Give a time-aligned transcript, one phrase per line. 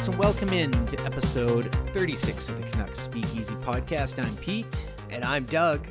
[0.00, 4.22] folks, and welcome in to episode 36 of the Canucks Speakeasy podcast.
[4.24, 4.86] I'm Pete.
[5.10, 5.86] And I'm Doug.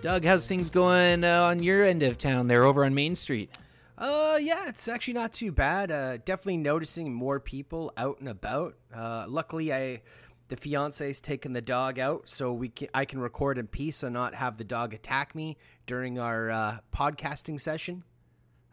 [0.00, 3.54] Doug, how's things going uh, on your end of town there over on Main Street?
[3.98, 5.90] Uh, yeah, it's actually not too bad.
[5.90, 8.74] Uh, definitely noticing more people out and about.
[8.94, 10.00] Uh, luckily, I
[10.48, 14.14] the fiance's taken the dog out, so we can I can record in peace and
[14.14, 18.02] not have the dog attack me during our uh, podcasting session.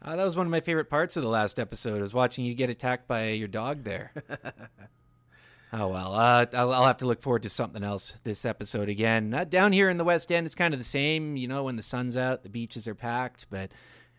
[0.03, 2.01] Uh, that was one of my favorite parts of the last episode.
[2.01, 4.11] Was watching you get attacked by your dog there.
[5.73, 9.33] oh well, uh, I'll, I'll, have to look forward to something else this episode again.
[9.33, 11.37] Uh, down here in the West End, it's kind of the same.
[11.37, 13.71] You know, when the sun's out, the beaches are packed, but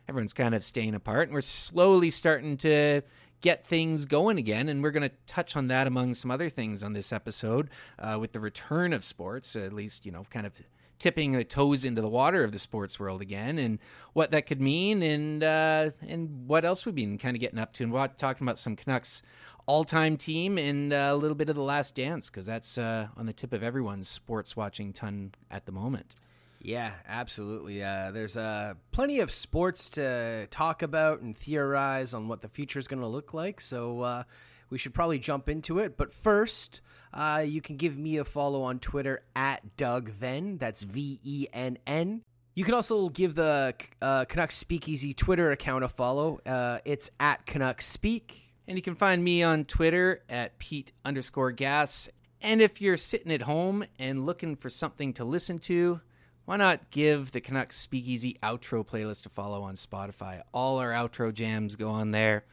[0.09, 3.03] everyone's kind of staying apart, and we're slowly starting to
[3.43, 4.71] get things going again.
[4.71, 7.69] And we're going to touch on that among some other things on this episode
[7.99, 10.55] uh, with the return of sports, at least, you know, kind of
[10.99, 13.79] tipping the toes into the water of the sports world again and
[14.13, 17.73] what that could mean and uh, and what else we've been kind of getting up
[17.73, 19.23] to and talking about some Canucks
[19.67, 23.27] all-time team and uh, a little bit of the last dance because that's uh, on
[23.27, 26.15] the tip of everyone's sports watching ton at the moment.
[26.61, 27.83] Yeah, absolutely.
[27.83, 32.79] Uh, there's uh, plenty of sports to talk about and theorize on what the future
[32.79, 33.61] is going to look like.
[33.61, 34.23] So uh,
[34.71, 35.99] we should probably jump into it.
[35.99, 36.81] But first,
[37.15, 40.59] uh, you can give me a follow on Twitter at Doug Venn.
[40.59, 42.23] That's V E N N.
[42.55, 46.41] You can also give the uh, Canucks Speakeasy Twitter account a follow.
[46.45, 48.41] Uh, it's at Canucks Speak.
[48.67, 52.09] And you can find me on Twitter at Pete underscore gas.
[52.41, 56.01] And if you're sitting at home and looking for something to listen to,
[56.45, 60.43] why not give the Canucks Speakeasy outro playlist a follow on Spotify?
[60.53, 62.45] All our outro jams go on there,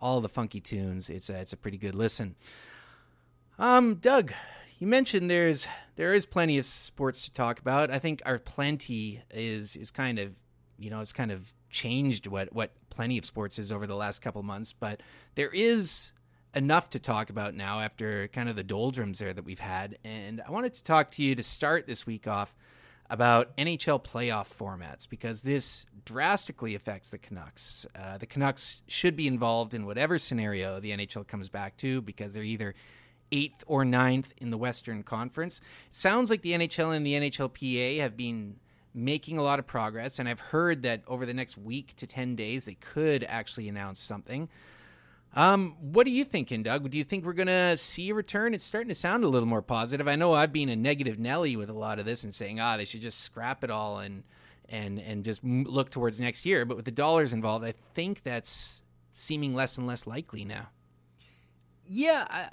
[0.00, 1.10] all the funky tunes.
[1.10, 2.36] It's a, it's a pretty good listen.
[3.60, 4.32] Um, Doug,
[4.78, 7.90] you mentioned there's there is plenty of sports to talk about.
[7.90, 10.32] I think our plenty is is kind of
[10.78, 14.22] you know it's kind of changed what what plenty of sports is over the last
[14.22, 15.02] couple months, but
[15.34, 16.12] there is
[16.54, 19.98] enough to talk about now after kind of the doldrums there that we've had.
[20.04, 22.56] And I wanted to talk to you to start this week off
[23.10, 27.84] about NHL playoff formats because this drastically affects the Canucks.
[27.94, 32.32] Uh, the Canucks should be involved in whatever scenario the NHL comes back to because
[32.32, 32.74] they're either
[33.32, 35.60] eighth or ninth in the Western Conference.
[35.88, 38.56] It sounds like the NHL and the NHLPA have been
[38.92, 42.36] making a lot of progress, and I've heard that over the next week to 10
[42.36, 44.48] days, they could actually announce something.
[45.34, 46.90] Um, what are you thinking, Doug?
[46.90, 48.52] Do you think we're going to see a return?
[48.52, 50.08] It's starting to sound a little more positive.
[50.08, 52.76] I know I've been a negative Nelly with a lot of this and saying, ah,
[52.76, 54.24] they should just scrap it all and
[54.68, 56.64] and and just look towards next year.
[56.64, 58.82] But with the dollars involved, I think that's
[59.12, 60.68] seeming less and less likely now
[61.92, 62.48] yeah, I,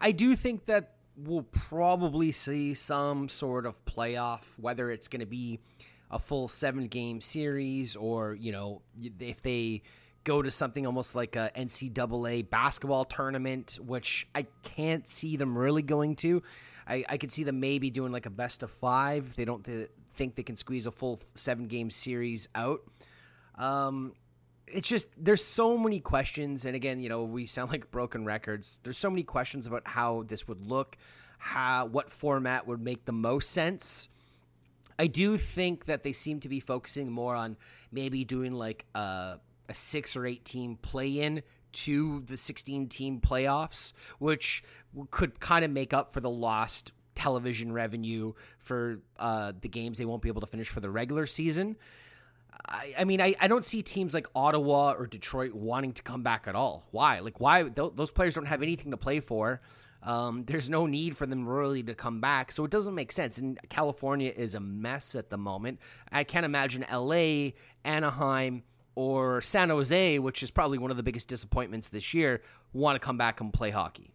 [0.00, 5.26] I do think that we'll probably see some sort of playoff, whether it's going to
[5.26, 5.60] be
[6.10, 8.82] a full seven game series or, you know,
[9.20, 9.82] if they
[10.24, 15.82] go to something almost like a NCAA basketball tournament, which I can't see them really
[15.82, 16.42] going to.
[16.84, 19.36] I, I could see them maybe doing like a best of five.
[19.36, 22.80] They don't th- think they can squeeze a full seven game series out.
[23.56, 24.14] Um,
[24.72, 28.80] it's just there's so many questions and again you know we sound like broken records.
[28.82, 30.96] There's so many questions about how this would look
[31.42, 34.08] how what format would make the most sense.
[34.96, 37.56] I do think that they seem to be focusing more on
[37.90, 39.38] maybe doing like a,
[39.68, 41.42] a six or eight team play in
[41.72, 44.62] to the 16 team playoffs which
[45.10, 50.04] could kind of make up for the lost television revenue for uh, the games they
[50.04, 51.76] won't be able to finish for the regular season
[52.66, 56.22] I, I mean, I, I don't see teams like Ottawa or Detroit wanting to come
[56.22, 56.86] back at all.
[56.90, 57.18] Why?
[57.18, 57.64] Like, why?
[57.64, 59.60] Th- those players don't have anything to play for.
[60.02, 63.38] Um, there's no need for them really to come back, so it doesn't make sense.
[63.38, 65.78] And California is a mess at the moment.
[66.10, 67.50] I can't imagine LA,
[67.84, 72.42] Anaheim, or San Jose, which is probably one of the biggest disappointments this year,
[72.72, 74.10] want to come back and play hockey.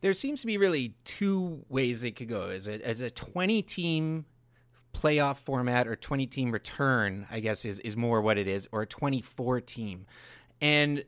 [0.00, 2.48] There seems to be really two ways they could go.
[2.48, 4.24] As a, as a 20 team
[4.92, 8.82] playoff format or 20 team return, I guess is is more what it is, or
[8.82, 10.06] a 24 team.
[10.60, 11.04] And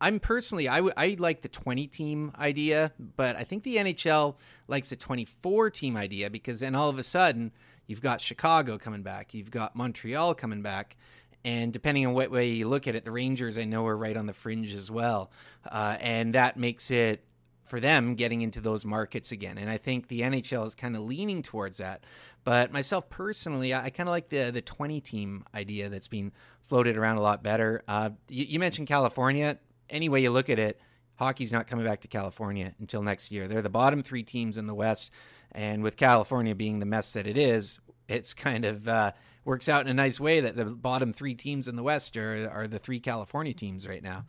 [0.00, 4.36] I'm personally, I, w- I like the 20 team idea, but I think the NHL
[4.68, 7.52] likes the 24 team idea because then all of a sudden
[7.86, 10.96] you've got Chicago coming back, you've got Montreal coming back.
[11.44, 14.16] And depending on what way you look at it, the Rangers I know are right
[14.16, 15.30] on the fringe as well.
[15.70, 17.22] Uh, and that makes it
[17.66, 19.58] for them getting into those markets again.
[19.58, 22.04] And I think the NHL is kind of leaning towards that.
[22.44, 26.32] But myself personally, I, I kind of like the the 20 team idea that's been
[26.64, 27.82] floated around a lot better.
[27.86, 29.58] Uh, you, you mentioned California.
[29.90, 30.80] Any way you look at it,
[31.16, 33.46] hockey's not coming back to California until next year.
[33.48, 35.10] They're the bottom three teams in the West.
[35.52, 39.12] And with California being the mess that it is, it's kind of uh,
[39.44, 42.50] works out in a nice way that the bottom three teams in the West are,
[42.50, 44.24] are the three California teams right now.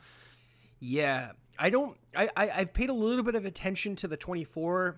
[0.80, 1.98] Yeah, I don't.
[2.16, 4.98] I, I have paid a little bit of attention to the 24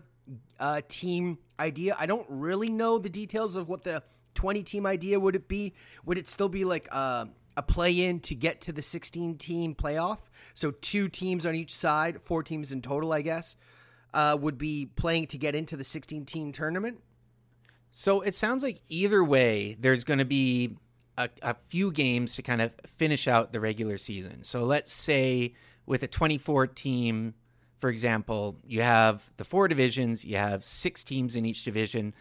[0.60, 1.96] uh, team idea.
[2.00, 4.04] I don't really know the details of what the
[4.36, 5.74] 20 team idea would it be.
[6.06, 7.26] Would it still be like uh,
[7.58, 10.20] a play in to get to the 16 team playoff?
[10.54, 13.56] So two teams on each side, four teams in total, I guess,
[14.14, 17.02] uh, would be playing to get into the 16 team tournament.
[17.92, 20.78] So it sounds like either way, there's going to be
[21.18, 24.44] a, a, few games to kind of finish out the regular season.
[24.44, 25.54] So let's say
[25.90, 27.34] with a 24 team,
[27.80, 32.14] for example, you have the four divisions, you have six teams in each division.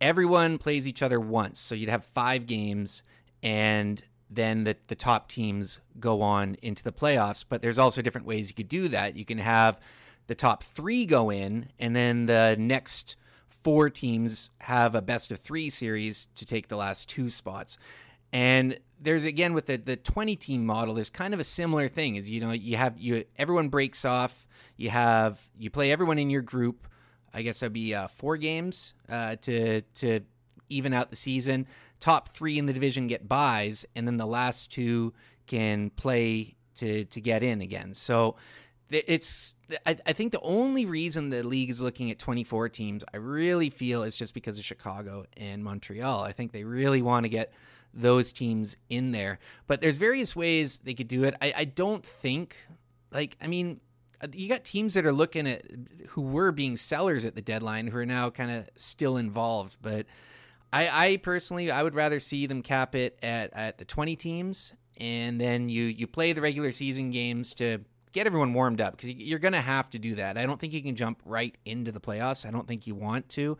[0.00, 1.58] Everyone plays each other once.
[1.58, 3.02] So you'd have five games,
[3.42, 4.00] and
[4.30, 7.44] then the, the top teams go on into the playoffs.
[7.46, 9.16] But there's also different ways you could do that.
[9.16, 9.80] You can have
[10.28, 13.16] the top three go in, and then the next
[13.48, 17.78] four teams have a best of three series to take the last two spots.
[18.32, 22.16] And there's again with the the 20 team model there's kind of a similar thing
[22.16, 24.46] is you know you have you everyone breaks off.
[24.76, 26.86] You have you play everyone in your group.
[27.32, 30.20] I guess that'd be uh, four games uh, to to
[30.68, 31.66] even out the season.
[32.00, 35.12] Top three in the division get buys and then the last two
[35.46, 37.94] can play to to get in again.
[37.94, 38.36] So
[38.90, 39.54] it's
[39.84, 43.68] I, I think the only reason the league is looking at 24 teams i really
[43.68, 46.22] feel is just because of chicago and montreal.
[46.22, 47.52] I think they really want to get
[47.92, 49.38] those teams in there.
[49.66, 51.34] But there's various ways they could do it.
[51.40, 52.56] I, I don't think,
[53.10, 53.80] like, I mean,
[54.20, 55.64] uh, you got teams that are looking at
[56.08, 59.76] who were being sellers at the deadline who are now kind of still involved.
[59.80, 60.06] But
[60.72, 64.74] I, I personally, I would rather see them cap it at, at the 20 teams,
[64.96, 67.78] and then you you play the regular season games to
[68.12, 70.36] get everyone warmed up because you're going to have to do that.
[70.36, 72.46] I don't think you can jump right into the playoffs.
[72.46, 73.56] I don't think you want to.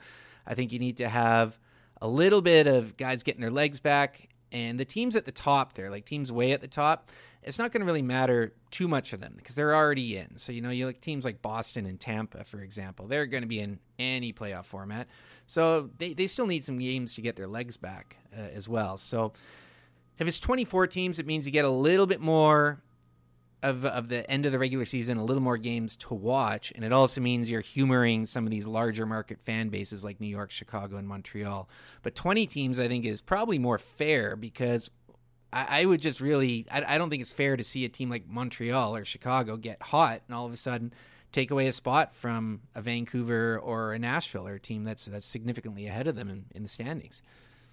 [0.47, 1.59] I think you need to have
[2.01, 4.29] a little bit of guys getting their legs back.
[4.51, 7.11] And the teams at the top there, like teams way at the top,
[7.43, 10.37] it's not going to really matter too much for them because they're already in.
[10.37, 13.49] So, you know, you like teams like Boston and Tampa, for example, they're going to
[13.49, 15.09] be in any playoff format.
[15.47, 18.97] So they, they still need some games to get their legs back uh, as well.
[18.97, 19.33] So
[20.19, 22.83] if it's 24 teams, it means you get a little bit more
[23.63, 26.85] of of the end of the regular season, a little more games to watch, and
[26.85, 30.51] it also means you're humoring some of these larger market fan bases like New York,
[30.51, 31.69] Chicago, and Montreal.
[32.03, 34.91] But 20 teams, I think, is probably more fair because
[35.53, 38.11] I, I would just really, I, I don't think it's fair to see a team
[38.11, 40.93] like Montreal or Chicago get hot and all of a sudden
[41.33, 45.27] take away a spot from a Vancouver or a Nashville or a team that's that's
[45.27, 47.23] significantly ahead of them in, in the standings.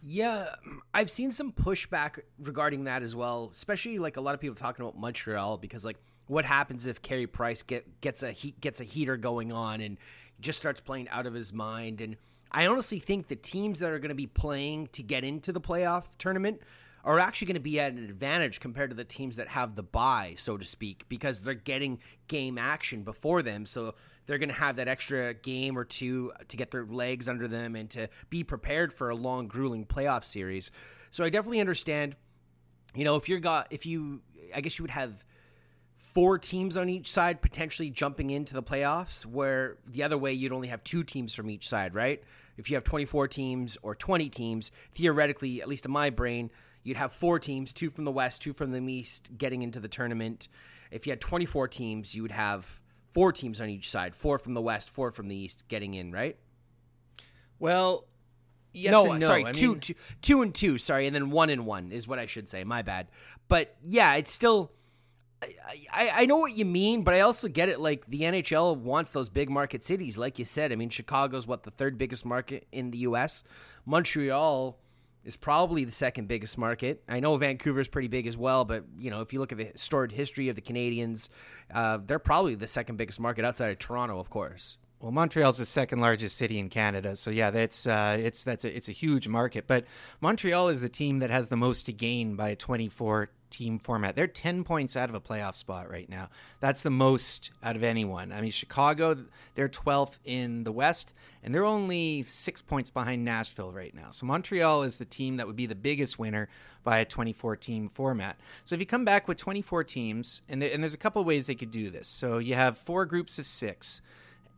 [0.08, 0.54] Yeah,
[0.94, 4.86] I've seen some pushback regarding that as well, especially like a lot of people talking
[4.86, 5.98] about Montreal because like
[6.28, 9.98] what happens if Carey Price get gets a heat gets a heater going on and
[10.40, 12.18] just starts playing out of his mind and
[12.52, 15.60] I honestly think the teams that are going to be playing to get into the
[15.60, 16.62] playoff tournament
[17.04, 19.84] are actually going to be at an advantage compared to the teams that have the
[19.84, 23.66] bye, so to speak, because they're getting game action before them.
[23.66, 27.48] So they're going to have that extra game or two to get their legs under
[27.48, 30.72] them and to be prepared for a long, grueling playoff series.
[31.12, 32.16] So I definitely understand.
[32.94, 34.22] You know, if you're got, if you,
[34.54, 35.24] I guess you would have
[35.96, 40.54] four teams on each side potentially jumping into the playoffs, where the other way you'd
[40.54, 42.24] only have two teams from each side, right?
[42.58, 46.52] If you have 24 teams or 20 teams, theoretically, at least in my brain,
[46.84, 49.90] you'd have four teams, two from the West, two from the East, getting into the
[49.90, 50.48] tournament.
[50.90, 52.80] If you had 24 teams, you would have
[53.16, 56.12] four teams on each side, four from the West, four from the East, getting in,
[56.12, 56.36] right?
[57.60, 58.04] Well,
[58.74, 59.20] yes no, no.
[59.20, 62.10] sorry, I two, mean, two, two and two, sorry, and then one and one is
[62.10, 62.66] what I should say.
[62.66, 63.08] My bad.
[63.48, 64.74] But yeah, it's still.
[65.94, 67.80] I, I know what you mean, but I also get it.
[67.80, 70.74] Like the NHL wants those big market cities, like you said.
[70.74, 73.46] I mean, Chicago's what the third biggest market in the U.S.
[73.86, 74.78] Montreal
[75.26, 77.04] is probably the second biggest market.
[77.10, 79.58] I know Vancouver is pretty big as well, but you know if you look at
[79.58, 81.30] the storied history of the Canadiens,
[81.74, 84.78] uh, they're probably the second biggest market outside of Toronto, of course.
[85.02, 88.76] Well, Montreal's the second largest city in Canada, so yeah, that's uh, it's that's a,
[88.76, 89.68] it's a huge market.
[89.68, 89.86] But
[90.22, 94.16] Montreal is the team that has the most to gain by a 24 team format.
[94.16, 96.30] They're 10 points out of a playoff spot right now.
[96.60, 98.32] That's the most out of anyone.
[98.32, 99.18] I mean, Chicago,
[99.56, 104.12] they're 12th in the West, and they're only six points behind Nashville right now.
[104.12, 106.50] So Montreal is the team that would be the biggest winner
[106.84, 108.38] by a 24 team format.
[108.66, 111.56] So if you come back with 24 teams, and, and there's a couple ways they
[111.56, 112.08] could do this.
[112.08, 114.02] So you have four groups of six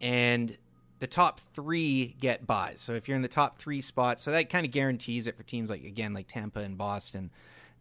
[0.02, 0.58] and
[1.00, 2.80] the top three get buys.
[2.82, 5.44] So if you're in the top three spots, so that kind of guarantees it for
[5.44, 7.30] teams like again like Tampa and Boston,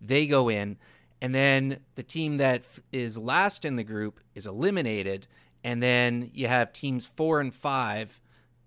[0.01, 0.77] they go in,
[1.21, 5.27] and then the team that is last in the group is eliminated,
[5.65, 8.21] and then you have teams four and five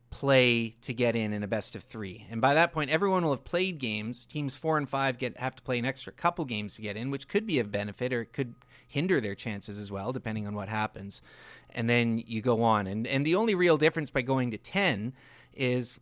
[0.09, 2.25] play to get in in a best of three.
[2.29, 4.25] And by that point, everyone will have played games.
[4.25, 7.11] Teams four and five get have to play an extra couple games to get in,
[7.11, 8.55] which could be a benefit or it could
[8.87, 11.21] hinder their chances as well, depending on what happens.
[11.69, 12.87] And then you go on.
[12.87, 15.13] And, and the only real difference by going to 10
[15.53, 15.99] is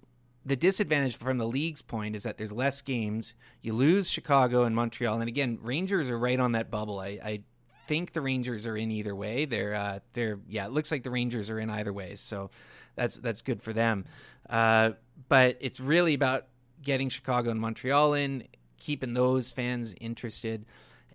[0.48, 3.34] the disadvantage from the league's point is that there's less games.
[3.62, 5.20] You lose Chicago and Montreal.
[5.20, 7.00] And again, Rangers are right on that bubble.
[7.00, 7.42] I, I
[7.86, 9.44] think the Rangers are in either way.
[9.44, 12.16] They're, uh, they're, yeah, it looks like the Rangers are in either way.
[12.16, 12.50] So
[12.96, 14.06] that's, that's good for them.
[14.50, 14.92] Uh,
[15.28, 16.46] but it's really about
[16.82, 20.66] getting Chicago and Montreal in, keeping those fans interested.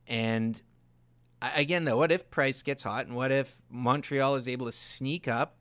[0.06, 0.60] And
[1.40, 5.26] again, though, what if Price gets hot and what if Montreal is able to sneak
[5.26, 5.56] up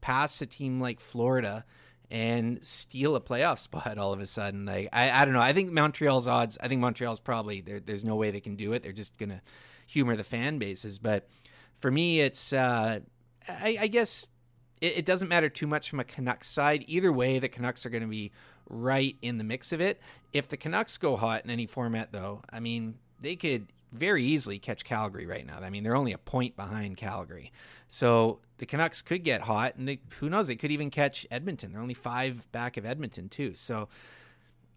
[0.00, 1.66] past a team like Florida
[2.12, 4.66] and steal a playoff spot all of a sudden?
[4.66, 5.40] Like, I, I don't know.
[5.40, 8.82] I think Montreal's odds, I think Montreal's probably, there's no way they can do it.
[8.82, 9.40] They're just to
[9.86, 10.98] humor the fan bases.
[10.98, 11.26] But
[11.78, 13.00] for me, it's, uh,
[13.48, 14.26] I, I guess
[14.80, 16.84] it, it doesn't matter too much from a Canucks side.
[16.86, 18.30] Either way, the Canucks are going to be
[18.68, 20.00] right in the mix of it.
[20.32, 24.58] If the Canucks go hot in any format, though, I mean, they could very easily
[24.58, 25.58] catch Calgary right now.
[25.60, 27.52] I mean, they're only a point behind Calgary.
[27.88, 31.72] So the Canucks could get hot, and they, who knows, they could even catch Edmonton.
[31.72, 33.54] They're only five back of Edmonton, too.
[33.54, 33.88] So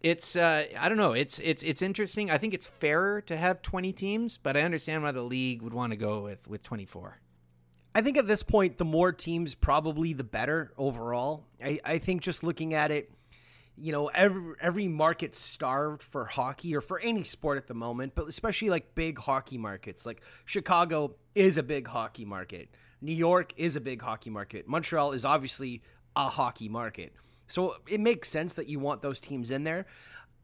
[0.02, 1.14] it's uh, I don't know.
[1.14, 2.30] It's it's it's interesting.
[2.30, 5.74] I think it's fairer to have 20 teams, but I understand why the league would
[5.74, 7.18] want to go with with 24.
[7.96, 11.46] I think at this point, the more teams, probably the better overall.
[11.64, 13.10] I, I think just looking at it,
[13.78, 18.14] you know, every every market starved for hockey or for any sport at the moment,
[18.16, 20.06] but especially like big hockey markets.
[20.06, 22.70] Like Chicago is a big hockey market.
[23.02, 24.68] New York is a big hockey market.
[24.68, 25.82] Montreal is obviously
[26.16, 27.14] a hockey market.
[27.48, 29.86] So it makes sense that you want those teams in there.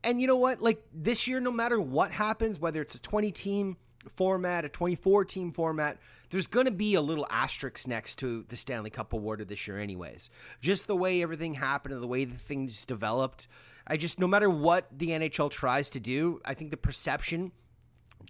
[0.04, 0.62] And you know what?
[0.62, 3.78] Like this year, no matter what happens, whether it's a 20 team
[4.16, 5.98] format, a 24 team format,
[6.32, 9.80] there's going to be a little asterisk next to the Stanley Cup awarded this year,
[9.80, 10.30] anyways.
[10.62, 13.48] Just the way everything happened and the way the things developed.
[13.86, 17.52] I just, no matter what the NHL tries to do, I think the perception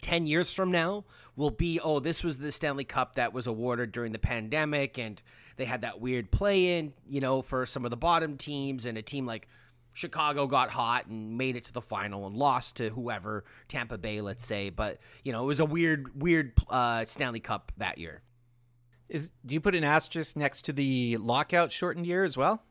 [0.01, 1.05] 10 years from now
[1.35, 5.21] will be oh, this was the Stanley Cup that was awarded during the pandemic and
[5.57, 8.97] they had that weird play in, you know, for some of the bottom teams and
[8.97, 9.47] a team like
[9.93, 14.21] Chicago got hot and made it to the final and lost to whoever, Tampa Bay,
[14.21, 14.69] let's say.
[14.69, 18.21] But you know, it was a weird, weird uh, Stanley Cup that year.
[19.09, 22.63] Is do you put an asterisk next to the lockout shortened year as well?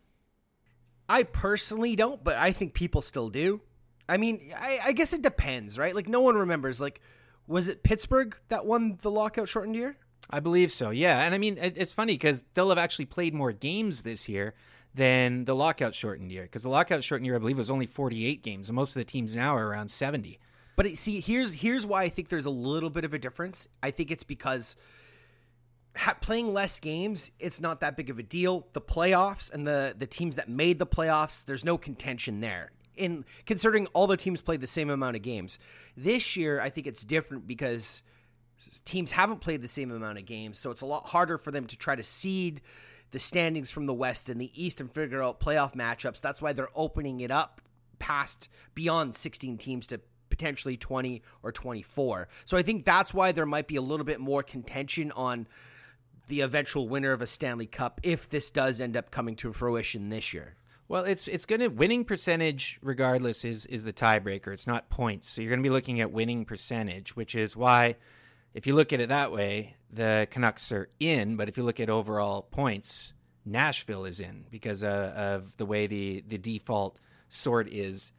[1.09, 3.61] I personally don't, but I think people still do.
[4.09, 5.95] I mean, I, I guess it depends, right?
[5.95, 6.81] Like, no one remembers.
[6.81, 7.01] Like,
[7.47, 9.97] was it Pittsburgh that won the lockout shortened year?
[10.31, 10.91] I believe so.
[10.91, 14.55] Yeah, and I mean, it's funny because they'll have actually played more games this year
[14.95, 18.43] than the lockout shortened year because the lockout shortened year I believe was only 48
[18.43, 20.39] games and most of the teams now are around 70.
[20.77, 23.69] But see, here's here's why I think there's a little bit of a difference.
[23.83, 24.77] I think it's because
[25.97, 28.67] ha- playing less games, it's not that big of a deal.
[28.73, 32.73] The playoffs and the the teams that made the playoffs, there's no contention there.
[32.97, 35.59] In considering all the teams played the same amount of games.
[35.97, 38.03] This year, I think it's different because
[38.85, 41.67] teams haven't played the same amount of games, so it's a lot harder for them
[41.67, 42.61] to try to seed
[43.11, 46.21] the standings from the West and the East and figure out playoff matchups.
[46.21, 47.61] That's why they're opening it up
[47.99, 52.29] past beyond 16 teams to potentially 20 or 24.
[52.45, 55.47] So I think that's why there might be a little bit more contention on
[56.29, 60.09] the eventual winner of a Stanley Cup if this does end up coming to fruition
[60.09, 60.55] this year.
[60.89, 64.49] Well, it's it's going to winning percentage regardless is is the tiebreaker.
[64.49, 65.31] It's not points.
[65.31, 67.97] So you're going to be looking at winning percentage, which is why
[68.55, 71.37] if you look at it that way, the Canucks are in.
[71.37, 73.13] But if you look at overall points,
[73.45, 78.13] Nashville is in because uh, of the way the, the default sort is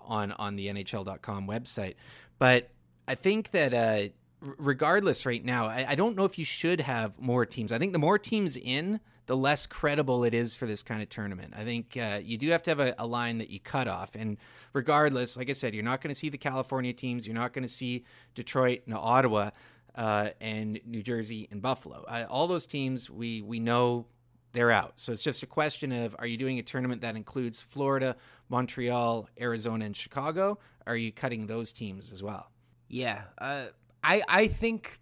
[0.00, 1.94] on on the NHL.com website.
[2.38, 2.70] But
[3.08, 7.20] I think that uh, regardless, right now, I, I don't know if you should have
[7.20, 7.72] more teams.
[7.72, 11.08] I think the more teams in, the less credible it is for this kind of
[11.08, 11.54] tournament.
[11.56, 14.14] I think uh, you do have to have a, a, line that you cut off.
[14.14, 14.38] And
[14.72, 17.26] regardless, like I said, you're not going to see the California teams.
[17.26, 19.50] You're not going to see Detroit and Ottawa
[19.96, 22.04] uh, and New Jersey and Buffalo.
[22.06, 24.06] Uh, all those teams we we know
[24.52, 24.92] they're out.
[24.96, 28.16] So it's just a question of are you doing a tournament that includes Florida,
[28.48, 30.58] Montreal, Arizona, and Chicago?
[30.86, 32.50] Are you cutting those teams as well?
[32.88, 33.66] Yeah, uh,
[34.02, 35.00] I I think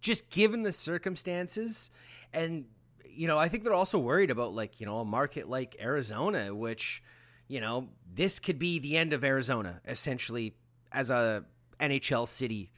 [0.00, 1.90] just given the circumstances,
[2.32, 2.64] and
[3.04, 6.54] you know, I think they're also worried about like you know a market like Arizona,
[6.54, 7.02] which
[7.48, 10.54] you know this could be the end of Arizona essentially
[10.92, 11.44] as a
[11.78, 12.72] NHL city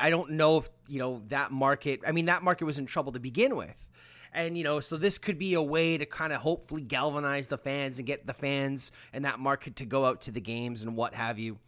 [0.00, 3.12] I don't know if, you know, that market, I mean, that market was in trouble
[3.12, 3.86] to begin with.
[4.32, 7.56] And, you know, so this could be a way to kind of hopefully galvanize the
[7.56, 10.94] fans and get the fans and that market to go out to the games and
[10.94, 11.58] what have you.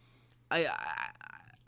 [0.51, 1.09] I, I,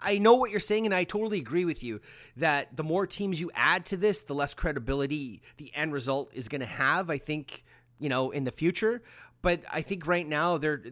[0.02, 2.02] I know what you're saying, and I totally agree with you
[2.38, 6.48] that the more teams you add to this, the less credibility the end result is
[6.48, 7.64] going to have, I think,
[8.00, 9.02] you know, in the future.
[9.42, 10.84] But I think right now they're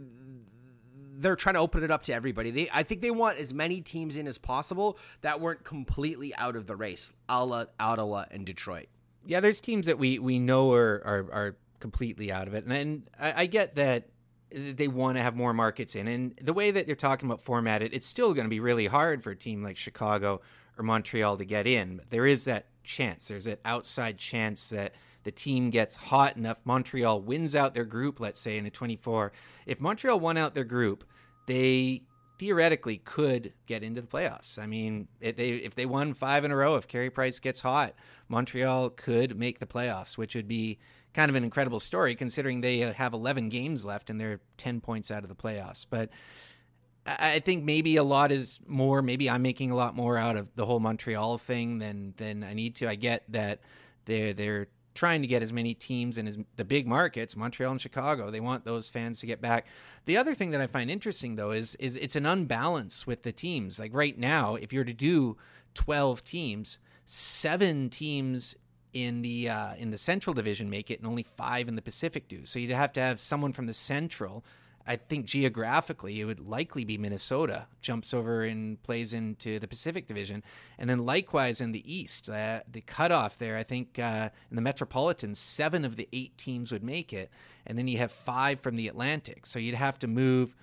[1.20, 2.52] they're trying to open it up to everybody.
[2.52, 6.56] They, I think they want as many teams in as possible that weren't completely out
[6.56, 8.88] of the race, a la Ottawa and Detroit.
[9.26, 12.74] Yeah, there's teams that we we know are are, are completely out of it, and,
[12.74, 14.10] and I, I get that
[14.52, 17.94] they want to have more markets in, and the way that they're talking about formatted,
[17.94, 20.42] it's still going to be really hard for a team like Chicago
[20.78, 21.98] or Montreal to get in.
[21.98, 23.28] But there is that chance.
[23.28, 26.60] There's that outside chance that the team gets hot enough.
[26.64, 29.32] Montreal wins out their group, let's say in a 24.
[29.66, 31.04] If Montreal won out their group,
[31.46, 32.04] they
[32.38, 34.58] theoretically could get into the playoffs.
[34.58, 37.62] I mean, if they if they won five in a row, if Carey Price gets
[37.62, 37.94] hot,
[38.30, 40.80] Montreal could make the playoffs, which would be
[41.14, 44.80] kind of an incredible story considering they uh, have 11 games left and they're 10
[44.80, 45.86] points out of the playoffs.
[45.90, 46.10] But
[47.06, 49.02] I think maybe a lot is more.
[49.02, 52.54] Maybe I'm making a lot more out of the whole Montreal thing than than I
[52.54, 52.90] need to.
[52.90, 53.62] I get that
[54.06, 54.68] they're they're
[55.00, 58.30] trying to get as many teams in as the big markets, Montreal and Chicago.
[58.30, 59.66] They want those fans to get back.
[60.04, 63.32] The other thing that I find interesting though is is it's an unbalance with the
[63.32, 63.80] teams.
[63.80, 65.38] Like right now, if you're to do
[65.74, 68.56] 12 teams, seven teams
[68.92, 72.28] in the uh, in the Central Division make it, and only five in the Pacific
[72.28, 72.46] do.
[72.46, 74.44] So you'd have to have someone from the Central
[74.88, 80.08] I think geographically it would likely be Minnesota jumps over and plays into the Pacific
[80.08, 80.44] Division,
[80.78, 83.56] and then likewise in the East, uh, the cutoff there.
[83.56, 87.30] I think uh, in the Metropolitan, seven of the eight teams would make it,
[87.66, 89.46] and then you have five from the Atlantic.
[89.46, 90.56] So you'd have to move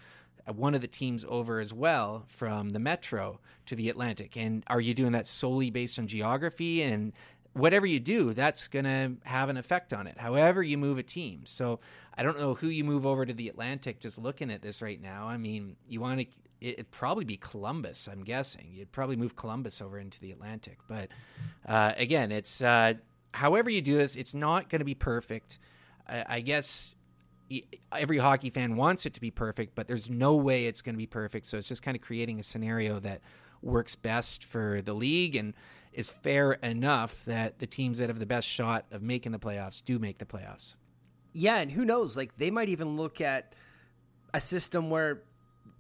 [0.46, 4.36] uh, one of the teams over as well from the Metro to the Atlantic.
[4.36, 7.12] And are you doing that solely based on geography and
[7.56, 10.18] whatever you do, that's going to have an effect on it.
[10.18, 11.46] However, you move a team.
[11.46, 11.80] So
[12.16, 13.98] I don't know who you move over to the Atlantic.
[13.98, 16.26] Just looking at this right now, I mean, you want to.
[16.58, 18.08] It'd probably be Columbus.
[18.10, 20.78] I'm guessing you'd probably move Columbus over into the Atlantic.
[20.88, 21.10] But
[21.66, 22.94] uh, again, it's uh,
[23.34, 25.58] however you do this, it's not going to be perfect.
[26.08, 26.94] I, I guess
[27.92, 30.98] every hockey fan wants it to be perfect, but there's no way it's going to
[30.98, 31.46] be perfect.
[31.46, 33.20] So it's just kind of creating a scenario that
[33.62, 35.54] works best for the league and
[35.96, 39.82] is fair enough that the teams that have the best shot of making the playoffs
[39.82, 40.74] do make the playoffs.
[41.32, 42.16] Yeah, and who knows?
[42.18, 43.54] Like they might even look at
[44.32, 45.22] a system where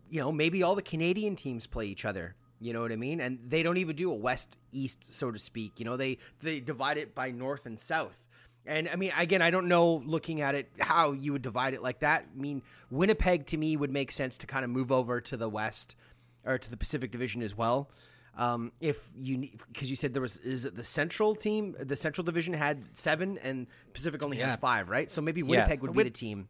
[0.08, 2.34] you know maybe all the Canadian teams play each other.
[2.58, 3.20] You know what I mean?
[3.20, 5.78] And they don't even do a west east, so to speak.
[5.78, 8.26] You know, they they divide it by north and south.
[8.64, 11.82] And I mean, again, I don't know looking at it how you would divide it
[11.82, 12.24] like that.
[12.34, 15.48] I mean, Winnipeg to me would make sense to kind of move over to the
[15.48, 15.94] west
[16.42, 17.90] or to the Pacific Division as well.
[18.36, 22.24] Um, if you because you said there was is it the Central team the Central
[22.24, 24.48] Division had seven and Pacific only yeah.
[24.48, 25.82] has five right so maybe Winnipeg yeah.
[25.82, 26.48] would be the team.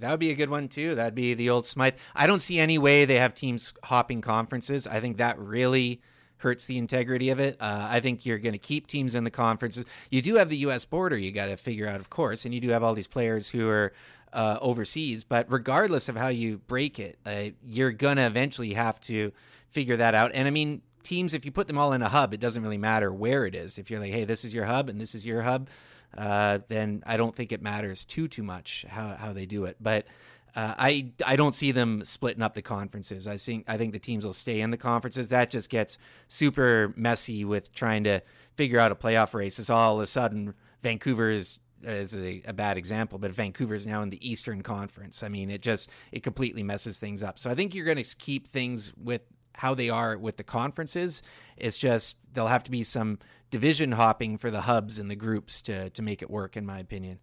[0.00, 0.94] That would be a good one too.
[0.94, 1.94] That'd be the old Smythe.
[2.14, 4.86] I don't see any way they have teams hopping conferences.
[4.86, 6.00] I think that really
[6.38, 7.56] hurts the integrity of it.
[7.60, 9.84] Uh, I think you're going to keep teams in the conferences.
[10.10, 10.84] You do have the U.S.
[10.84, 13.48] border you got to figure out, of course, and you do have all these players
[13.48, 13.92] who are
[14.32, 15.24] uh, overseas.
[15.24, 19.32] But regardless of how you break it, uh, you're going to eventually have to
[19.70, 20.32] figure that out.
[20.34, 22.78] And I mean, teams, if you put them all in a hub, it doesn't really
[22.78, 23.78] matter where it is.
[23.78, 25.68] If you're like, hey, this is your hub and this is your hub,
[26.16, 29.76] uh, then I don't think it matters too too much how how they do it.
[29.80, 30.06] But
[30.54, 33.28] uh, I I don't see them splitting up the conferences.
[33.28, 35.28] I think I think the teams will stay in the conferences.
[35.28, 38.22] That just gets super messy with trying to
[38.54, 39.58] figure out a playoff race.
[39.58, 43.86] It's all of a sudden Vancouver is is a, a, bad example, but Vancouver is
[43.86, 45.22] now in the Eastern Conference.
[45.22, 47.38] I mean, it just it completely messes things up.
[47.38, 49.20] So I think you're going to keep things with
[49.56, 51.22] how they are with the conferences.
[51.56, 53.18] It's just there'll have to be some
[53.50, 56.78] division hopping for the hubs and the groups to to make it work, in my
[56.78, 57.18] opinion.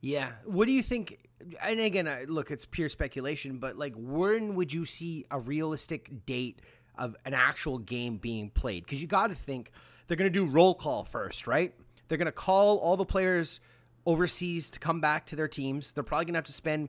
[0.00, 0.32] Yeah.
[0.44, 1.18] What do you think?
[1.62, 6.60] And again, look, it's pure speculation, but like, when would you see a realistic date
[6.98, 8.84] of an actual game being played?
[8.84, 9.70] Because you got to think
[10.06, 11.74] they're going to do roll call first, right?
[12.08, 13.60] They're going to call all the players
[14.06, 15.92] overseas to come back to their teams.
[15.92, 16.88] They're probably going to have to spend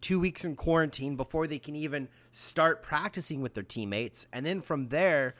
[0.00, 4.26] two weeks in quarantine before they can even start practicing with their teammates.
[4.32, 5.34] And then from there,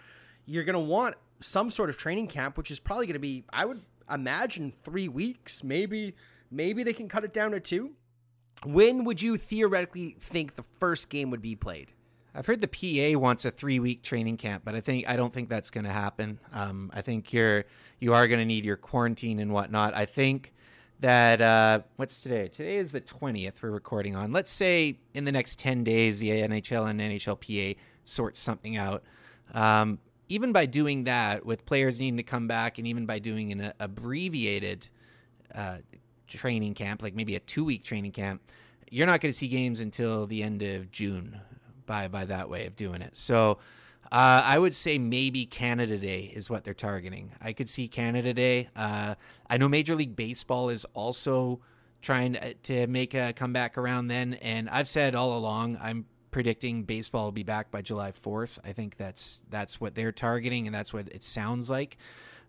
[0.47, 3.45] you're going to want some sort of training camp, which is probably going to be,
[3.53, 5.63] I would imagine, three weeks.
[5.63, 6.15] Maybe,
[6.51, 7.93] maybe they can cut it down to two.
[8.65, 11.93] When would you theoretically think the first game would be played?
[12.35, 15.33] I've heard the PA wants a three week training camp, but I think I don't
[15.33, 16.39] think that's going to happen.
[16.53, 17.65] Um, I think you're
[18.01, 19.95] you are going to need your quarantine and whatnot.
[19.95, 20.53] I think
[21.01, 22.49] that uh, what's today?
[22.49, 24.33] Today is the 20th we're recording on.
[24.33, 29.03] Let's say in the next 10 days, the NHL and NHLPA sort something out.
[29.55, 33.53] Um, even by doing that, with players needing to come back, and even by doing
[33.53, 34.89] an abbreviated
[35.55, 35.79] uh,
[36.27, 38.43] training camp, like maybe a two week training camp,
[38.91, 41.41] you're not going to see games until the end of June
[41.87, 43.17] by by that way of doing it.
[43.17, 43.59] So
[44.11, 47.33] uh, I would say maybe Canada Day is what they're targeting.
[47.41, 48.69] I could see Canada Day.
[48.75, 49.15] Uh,
[49.49, 51.61] I know Major League Baseball is also
[52.01, 57.25] trying to make a comeback around then, and I've said all along I'm predicting baseball
[57.25, 58.59] will be back by July 4th.
[58.65, 61.99] I think that's that's what they're targeting, and that's what it sounds like.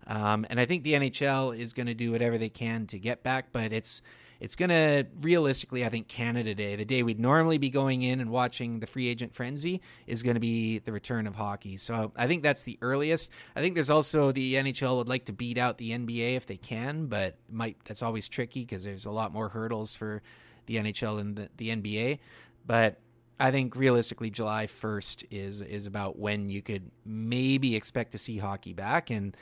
[0.09, 3.23] Um, and I think the NHL is going to do whatever they can to get
[3.23, 4.01] back, but it's
[4.39, 8.21] it's going to realistically, I think Canada Day, the day we'd normally be going in
[8.21, 11.75] and watching the free agent frenzy, is going to be the return of hockey.
[11.75, 13.29] So I think that's the earliest.
[13.55, 16.55] I think there's also the NHL would like to beat out the NBA if they
[16.55, 20.21] can, but might that's always tricky because there's a lot more hurdles for
[20.67, 22.19] the NHL and the, the NBA.
[22.65, 23.01] But
[23.41, 28.37] I think realistically, July 1st is is about when you could maybe expect to see
[28.37, 29.35] hockey back, and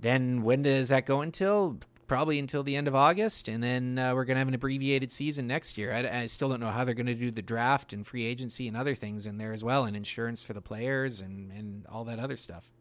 [0.00, 1.78] then when does that go until?
[2.06, 5.10] Probably until the end of August, and then uh, we're going to have an abbreviated
[5.10, 5.92] season next year.
[5.92, 8.68] I, I still don't know how they're going to do the draft and free agency
[8.68, 12.04] and other things in there as well, and insurance for the players and and all
[12.04, 12.72] that other stuff.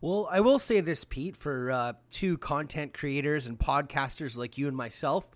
[0.00, 4.66] Well, I will say this, Pete, for uh, two content creators and podcasters like you
[4.66, 5.30] and myself,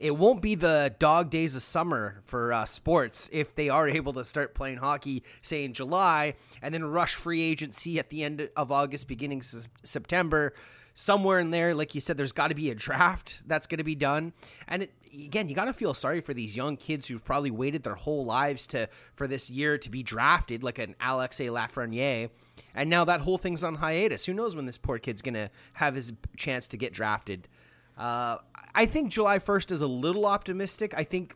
[0.00, 4.14] it won't be the dog days of summer for uh, sports if they are able
[4.14, 8.48] to start playing hockey, say in July, and then rush free agency at the end
[8.56, 10.54] of August, beginning s- September.
[10.94, 13.84] Somewhere in there, like you said, there's got to be a draft that's going to
[13.84, 14.32] be done,
[14.66, 17.84] and it, again, you got to feel sorry for these young kids who've probably waited
[17.84, 22.30] their whole lives to for this year to be drafted, like an Alexis Lafreniere,
[22.74, 24.26] and now that whole thing's on hiatus.
[24.26, 27.48] Who knows when this poor kid's going to have his chance to get drafted?
[27.96, 28.38] Uh,
[28.74, 30.94] I think July 1st is a little optimistic.
[30.96, 31.34] I think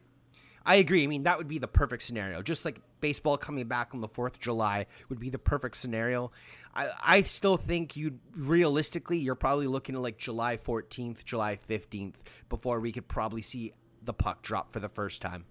[0.66, 1.04] I agree.
[1.04, 2.40] I mean, that would be the perfect scenario.
[2.42, 6.32] Just like baseball coming back on the 4th of July would be the perfect scenario.
[6.74, 12.16] I, I still think you realistically, you're probably looking at like July 14th, July 15th
[12.48, 15.44] before we could probably see the puck drop for the first time.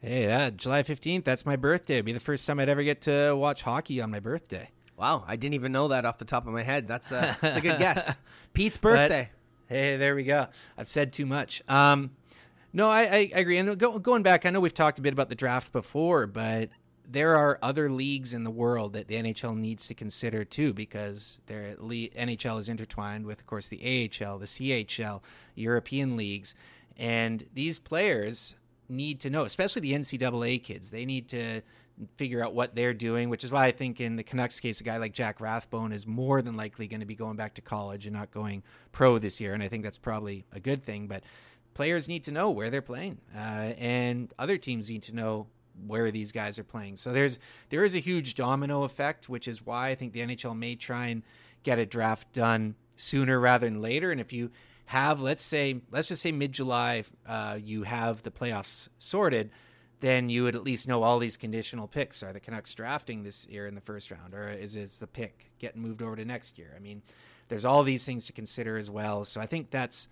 [0.00, 1.94] Hey, yeah, July 15th, that's my birthday.
[1.94, 4.70] It'd be the first time I'd ever get to watch hockey on my birthday.
[4.96, 6.86] Wow, I didn't even know that off the top of my head.
[6.86, 8.14] That's a, that's a good guess.
[8.52, 9.30] Pete's birthday.
[9.32, 9.43] But,
[9.74, 10.46] hey, there we go.
[10.78, 11.62] I've said too much.
[11.68, 12.12] Um,
[12.72, 13.58] no, I, I, agree.
[13.58, 16.70] And go, going back, I know we've talked a bit about the draft before, but
[17.08, 21.38] there are other leagues in the world that the NHL needs to consider too, because
[21.46, 25.20] their NHL is intertwined with, of course, the AHL, the CHL,
[25.54, 26.54] European leagues,
[26.96, 28.54] and these players
[28.88, 30.90] need to know, especially the NCAA kids.
[30.90, 31.62] They need to
[32.16, 34.84] figure out what they're doing, which is why I think in the Canucks case, a
[34.84, 38.06] guy like Jack Rathbone is more than likely going to be going back to college
[38.06, 39.54] and not going pro this year.
[39.54, 41.06] And I think that's probably a good thing.
[41.06, 41.22] But
[41.74, 43.38] players need to know where they're playing, uh,
[43.78, 45.46] and other teams need to know
[45.86, 46.96] where these guys are playing.
[46.96, 47.38] So there's
[47.70, 51.08] there is a huge domino effect, which is why I think the NHL may try
[51.08, 51.22] and
[51.62, 54.10] get a draft done sooner rather than later.
[54.12, 54.50] And if you
[54.86, 59.50] have, let's say, let's just say mid July, uh, you have the playoffs sorted,
[60.04, 62.22] then you would at least know all these conditional picks.
[62.22, 65.50] Are the Canucks drafting this year in the first round, or is it the pick
[65.58, 66.74] getting moved over to next year?
[66.76, 67.00] I mean,
[67.48, 69.24] there's all these things to consider as well.
[69.24, 70.08] So I think that's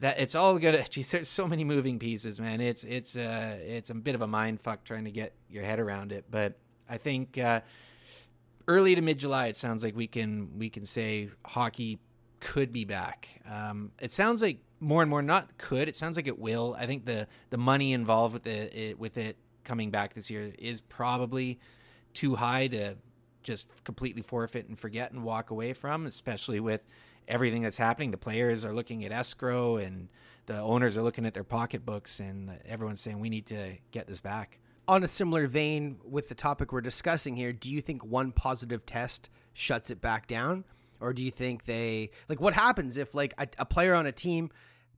[0.00, 0.82] that it's all good.
[0.90, 2.62] Geez, there's so many moving pieces, man.
[2.62, 5.80] It's it's uh it's a bit of a mind fuck trying to get your head
[5.80, 6.24] around it.
[6.30, 6.54] But
[6.88, 7.60] I think uh,
[8.66, 11.98] early to mid July, it sounds like we can we can say hockey
[12.40, 13.28] could be back.
[13.50, 15.88] Um, it sounds like more and more not could.
[15.88, 16.76] It sounds like it will.
[16.78, 20.52] I think the the money involved with it, it with it coming back this year
[20.58, 21.58] is probably
[22.14, 22.96] too high to
[23.42, 26.82] just completely forfeit and forget and walk away from, especially with
[27.28, 28.10] everything that's happening.
[28.10, 30.08] The players are looking at escrow and
[30.46, 34.20] the owners are looking at their pocketbooks and everyone's saying we need to get this
[34.20, 34.58] back.
[34.88, 38.86] On a similar vein with the topic we're discussing here, do you think one positive
[38.86, 40.64] test shuts it back down?
[41.00, 44.12] Or do you think they like what happens if like a, a player on a
[44.12, 44.50] team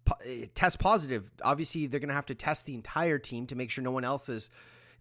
[0.04, 1.30] po- eh, test positive?
[1.42, 4.04] Obviously, they're going to have to test the entire team to make sure no one
[4.04, 4.50] else is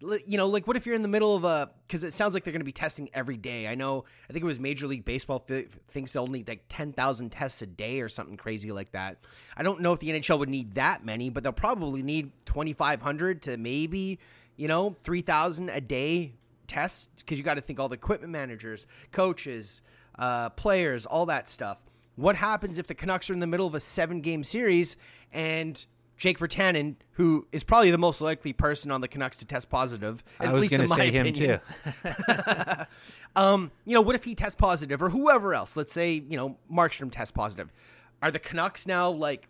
[0.00, 2.44] you know, like what if you're in the middle of a because it sounds like
[2.44, 3.66] they're going to be testing every day.
[3.66, 5.44] I know, I think it was Major League Baseball
[5.90, 9.18] thinks they'll need like ten thousand tests a day or something crazy like that.
[9.56, 12.72] I don't know if the NHL would need that many, but they'll probably need twenty
[12.72, 14.20] five hundred to maybe
[14.56, 16.34] you know three thousand a day
[16.68, 19.82] tests because you got to think all the equipment managers, coaches,
[20.18, 21.78] uh, players, all that stuff.
[22.16, 24.96] What happens if the Canucks are in the middle of a seven game series
[25.32, 25.84] and
[26.16, 30.24] Jake Virtanen, who is probably the most likely person on the Canucks to test positive.
[30.40, 31.34] At I was going to say opinion.
[31.34, 31.60] him
[32.04, 32.84] too.
[33.36, 35.76] um, you know, what if he tests positive or whoever else?
[35.76, 37.72] Let's say you know Markstrom tests positive.
[38.20, 39.48] Are the Canucks now like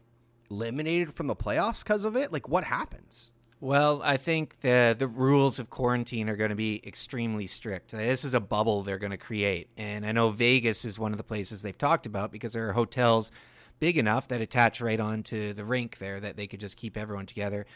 [0.50, 2.32] eliminated from the playoffs because of it?
[2.32, 3.30] Like, what happens?
[3.60, 7.90] Well, I think the the rules of quarantine are going to be extremely strict.
[7.90, 11.18] This is a bubble they're going to create, and I know Vegas is one of
[11.18, 13.32] the places they've talked about because there are hotels
[13.80, 17.26] big enough that attach right onto the rink there that they could just keep everyone
[17.26, 17.66] together.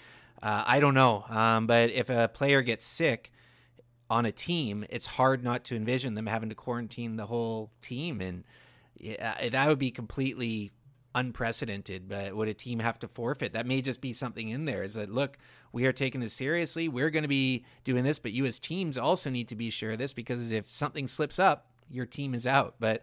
[0.40, 3.32] Uh, I don't know, um, but if a player gets sick
[4.08, 8.20] on a team, it's hard not to envision them having to quarantine the whole team,
[8.20, 8.44] and
[8.98, 10.70] yeah, that would be completely
[11.14, 12.08] unprecedented.
[12.08, 13.52] But would a team have to forfeit?
[13.52, 14.82] That may just be something in there.
[14.82, 15.38] Is that look,
[15.72, 16.88] we are taking this seriously.
[16.88, 19.92] We're going to be doing this, but you as teams also need to be sure
[19.92, 22.76] of this because if something slips up, your team is out.
[22.78, 23.02] But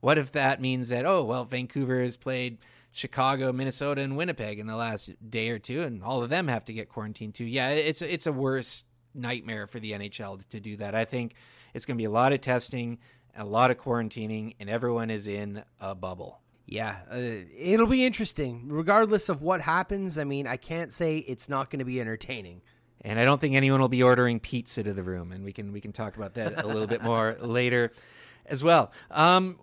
[0.00, 2.58] what if that means that oh well, Vancouver has played
[2.96, 6.64] Chicago, Minnesota, and Winnipeg in the last day or two, and all of them have
[6.64, 7.44] to get quarantined too.
[7.44, 10.94] Yeah, it's it's a worse nightmare for the NHL to do that.
[10.94, 11.34] I think
[11.74, 12.98] it's going to be a lot of testing,
[13.36, 16.40] a lot of quarantining, and everyone is in a bubble.
[16.66, 17.20] Yeah, uh,
[17.56, 18.64] it'll be interesting.
[18.66, 22.60] Regardless of what happens, I mean, I can't say it's not going to be entertaining.
[23.02, 25.72] And I don't think anyone will be ordering pizza to the room, and we can
[25.72, 27.92] we can talk about that a little bit more later
[28.46, 28.90] as well.
[29.12, 29.60] Um,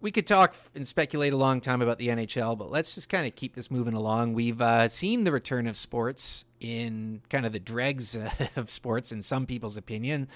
[0.00, 3.26] we could talk and speculate a long time about the NHL, but let's just kind
[3.26, 4.32] of keep this moving along.
[4.32, 8.16] We've uh, seen the return of sports in kind of the dregs
[8.56, 10.28] of sports, in some people's opinion.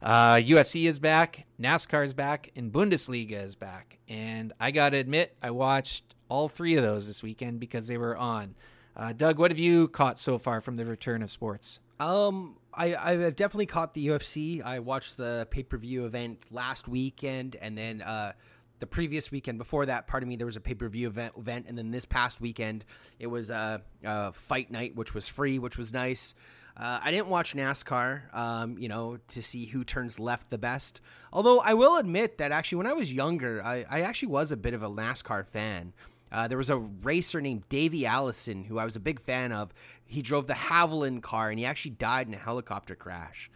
[0.00, 3.98] Uh, UFC is back, NASCAR is back, and Bundesliga is back.
[4.08, 7.98] And I got to admit, I watched all three of those this weekend because they
[7.98, 8.54] were on.
[8.96, 11.80] Uh, Doug, what have you caught so far from the return of sports?
[12.00, 14.62] Um, I I've definitely caught the UFC.
[14.62, 18.32] I watched the pay per view event last weekend, and then uh,
[18.80, 21.66] the previous weekend before that, pardon me, there was a pay per view event, event,
[21.68, 22.84] and then this past weekend
[23.18, 26.34] it was a, a, fight night, which was free, which was nice.
[26.76, 31.00] Uh, I didn't watch NASCAR, um, you know, to see who turns left the best.
[31.32, 34.56] Although I will admit that actually, when I was younger, I, I actually was a
[34.56, 35.92] bit of a NASCAR fan.
[36.30, 39.72] Uh, there was a racer named Davey Allison who I was a big fan of.
[40.06, 43.50] He drove the Havoline car, and he actually died in a helicopter crash.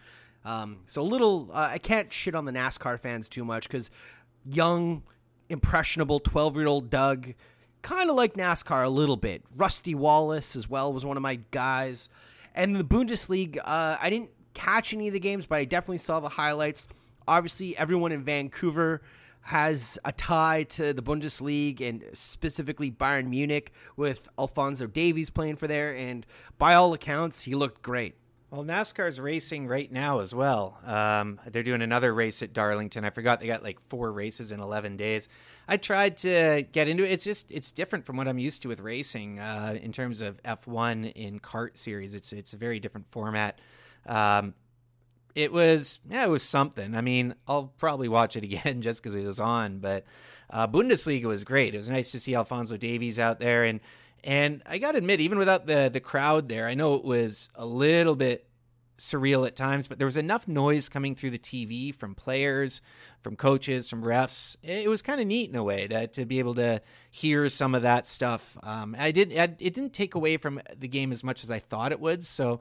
[0.44, 3.90] Um, so a little, uh, I can't shit on the NASCAR fans too much because
[4.44, 5.02] young,
[5.48, 7.34] impressionable 12 year old Doug,
[7.82, 9.42] kind of like NASCAR a little bit.
[9.56, 12.08] Rusty Wallace as well was one of my guys.
[12.54, 16.20] And the Bundesliga, uh, I didn't catch any of the games, but I definitely saw
[16.20, 16.88] the highlights.
[17.26, 19.02] Obviously, everyone in Vancouver
[19.42, 25.66] has a tie to the Bundesliga and specifically Bayern Munich with Alphonso Davies playing for
[25.66, 25.94] there.
[25.94, 26.24] And
[26.58, 28.14] by all accounts, he looked great.
[28.52, 30.78] Well, NASCAR's racing right now as well.
[30.84, 33.02] Um, they're doing another race at Darlington.
[33.02, 35.30] I forgot they got like four races in 11 days.
[35.66, 37.12] I tried to get into it.
[37.12, 40.42] It's just it's different from what I'm used to with racing uh, in terms of
[40.42, 42.14] F1 in kart series.
[42.14, 43.58] It's it's a very different format.
[44.04, 44.52] Um,
[45.34, 46.94] it was yeah, it was something.
[46.94, 49.78] I mean, I'll probably watch it again just because it was on.
[49.78, 50.04] But
[50.50, 51.74] uh, Bundesliga was great.
[51.74, 53.80] It was nice to see Alphonso Davies out there and
[54.24, 57.48] and I got to admit, even without the the crowd there, I know it was
[57.54, 58.46] a little bit
[58.98, 62.80] surreal at times, but there was enough noise coming through the TV from players,
[63.20, 64.56] from coaches, from refs.
[64.62, 66.80] It was kind of neat in a way to, to be able to
[67.10, 68.56] hear some of that stuff.
[68.62, 69.38] Um, I didn't.
[69.38, 72.24] I, it didn't take away from the game as much as I thought it would.
[72.24, 72.60] So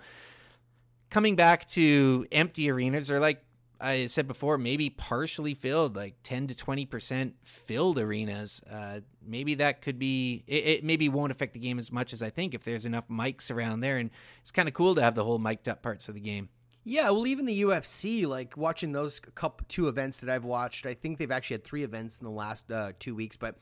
[1.12, 3.43] coming back to empty arenas or like
[3.82, 8.62] I said before, maybe partially filled, like 10 to 20% filled arenas.
[8.70, 12.22] Uh, maybe that could be, it, it, maybe won't affect the game as much as
[12.22, 13.98] I think if there's enough mics around there.
[13.98, 16.50] And it's kind of cool to have the whole mic'd up parts of the game.
[16.84, 20.94] Yeah, well, even the UFC, like watching those couple two events that I've watched, I
[20.94, 23.56] think they've actually had three events in the last uh, two weeks, but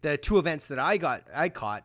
[0.00, 1.84] the two events that I got, I caught,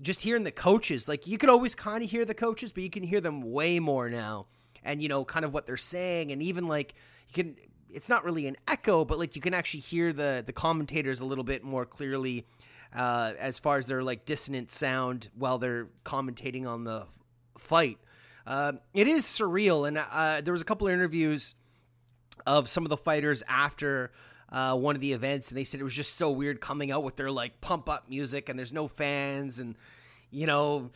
[0.00, 2.90] just hearing the coaches, like you could always kind of hear the coaches, but you
[2.90, 4.46] can hear them way more now,
[4.84, 6.94] and you know, kind of what they're saying, and even like
[7.30, 7.56] you can
[7.92, 11.24] it's not really an echo, but like you can actually hear the the commentators a
[11.24, 12.46] little bit more clearly
[12.94, 17.06] uh, as far as their like dissonant sound while they're commentating on the
[17.58, 17.98] fight.
[18.46, 21.54] Uh, it is surreal, and uh, there was a couple of interviews
[22.46, 24.10] of some of the fighters after
[24.50, 27.04] uh, one of the events, and they said it was just so weird coming out
[27.04, 29.76] with their like pump up music, and there's no fans, and
[30.30, 30.90] you know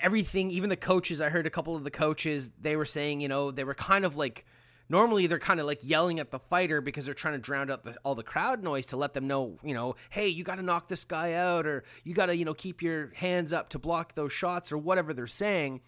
[0.00, 0.50] everything.
[0.50, 3.50] Even the coaches, I heard a couple of the coaches, they were saying, you know,
[3.50, 4.44] they were kind of like
[4.92, 7.82] normally they're kind of like yelling at the fighter because they're trying to drown out
[7.82, 10.62] the, all the crowd noise to let them know, you know, hey, you got to
[10.62, 13.78] knock this guy out or you got to, you know, keep your hands up to
[13.78, 15.80] block those shots or whatever they're saying.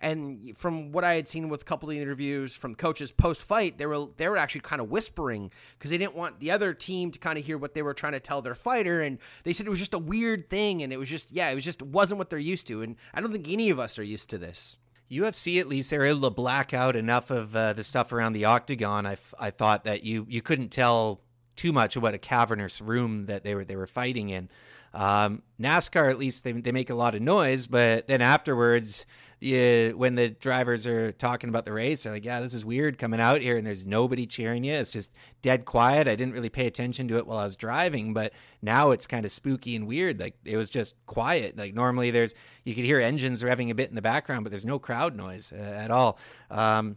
[0.00, 3.78] And from what I had seen with a couple of interviews from coaches post fight,
[3.78, 7.10] they were they were actually kind of whispering because they didn't want the other team
[7.10, 9.02] to kind of hear what they were trying to tell their fighter.
[9.02, 11.54] And they said it was just a weird thing, and it was just yeah, it
[11.54, 12.82] was just wasn't what they're used to.
[12.82, 14.78] And I don't think any of us are used to this.
[15.12, 18.46] UFC at least they're able to black out enough of uh, the stuff around the
[18.46, 19.06] octagon.
[19.06, 21.20] I, f- I thought that you you couldn't tell
[21.56, 24.48] too much what a cavernous room that they were they were fighting in.
[24.94, 29.06] Um, NASCAR at least they they make a lot of noise, but then afterwards
[29.42, 32.98] you, when the drivers are talking about the race, they're like, "Yeah, this is weird
[32.98, 34.74] coming out here, and there's nobody cheering you.
[34.74, 35.10] It's just
[35.42, 38.90] dead quiet." I didn't really pay attention to it while I was driving, but now
[38.92, 40.20] it's kind of spooky and weird.
[40.20, 41.56] Like it was just quiet.
[41.56, 44.64] Like normally, there's you could hear engines revving a bit in the background, but there's
[44.64, 46.18] no crowd noise uh, at all.
[46.50, 46.96] Um,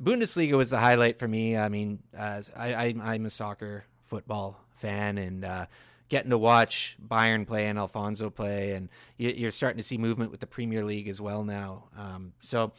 [0.00, 1.56] Bundesliga was the highlight for me.
[1.56, 5.66] I mean, uh, I, I, I'm a soccer football fan, and uh,
[6.10, 10.40] getting to watch Bayern play and Alphonso play, and you're starting to see movement with
[10.40, 11.84] the Premier League as well now.
[11.96, 12.72] Um, so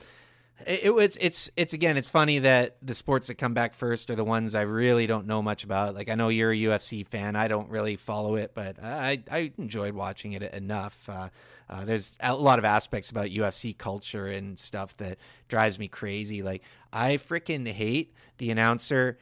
[0.68, 4.16] it, it's it's it's again it's funny that the sports that come back first are
[4.16, 5.96] the ones I really don't know much about.
[5.96, 9.52] Like I know you're a UFC fan, I don't really follow it, but I I
[9.58, 11.10] enjoyed watching it enough.
[11.10, 11.30] Uh,
[11.70, 15.18] uh, there's a lot of aspects about UFC culture and stuff that
[15.48, 16.44] drives me crazy.
[16.44, 19.18] Like I freaking hate the announcer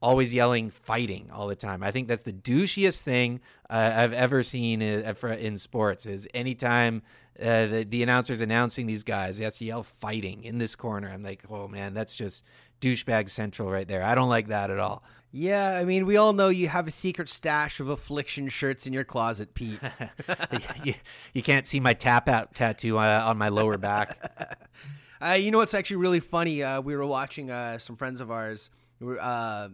[0.00, 1.82] always yelling fighting all the time.
[1.82, 6.06] I think that's the douchiest thing uh, I've ever seen in, in sports.
[6.06, 7.02] Is anytime
[7.40, 11.08] uh, the, the announcer's announcing these guys, he has to yell fighting in this corner.
[11.08, 12.44] I'm like, oh man, that's just
[12.80, 14.02] douchebag central right there.
[14.02, 15.02] I don't like that at all.
[15.30, 18.94] Yeah, I mean, we all know you have a secret stash of affliction shirts in
[18.94, 19.78] your closet, Pete.
[20.84, 20.94] you,
[21.34, 24.56] you, can't see my tap out tattoo uh, on my lower back.
[25.22, 26.62] uh, you know what's actually really funny?
[26.62, 28.70] Uh, we were watching uh, some friends of ours.
[29.00, 29.68] We were, uh,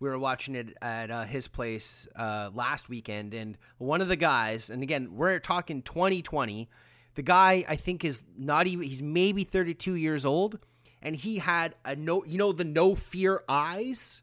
[0.00, 4.70] we were watching it at uh, his place last weekend, and one of the guys,
[4.70, 6.68] and again, we're talking 2020.
[7.14, 10.60] The guy, I think, is not even, he's maybe 32 years old,
[11.02, 14.22] and he had a no, you know, the no fear eyes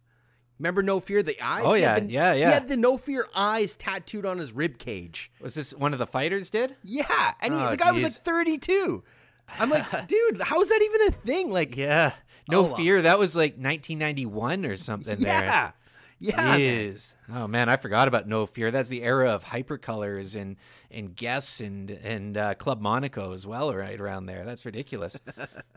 [0.59, 1.63] Remember No Fear the eyes?
[1.65, 2.47] Oh yeah, the, yeah, yeah.
[2.47, 5.31] He had the No Fear eyes tattooed on his rib cage.
[5.41, 6.75] Was this one of the fighters did?
[6.83, 8.03] Yeah, and he, oh, the guy geez.
[8.03, 9.03] was like 32.
[9.59, 11.51] I'm like, dude, how is that even a thing?
[11.51, 12.13] Like, yeah,
[12.49, 13.03] No oh, Fear.
[13.03, 15.19] That was like 1991 or something.
[15.19, 15.41] Yeah.
[15.41, 15.73] There.
[16.17, 16.55] Yeah.
[16.55, 18.71] Is oh man, I forgot about No Fear.
[18.71, 20.55] That's the era of hypercolors and
[20.89, 24.45] and guests and and uh, Club Monaco as well, right around there.
[24.45, 25.19] That's ridiculous.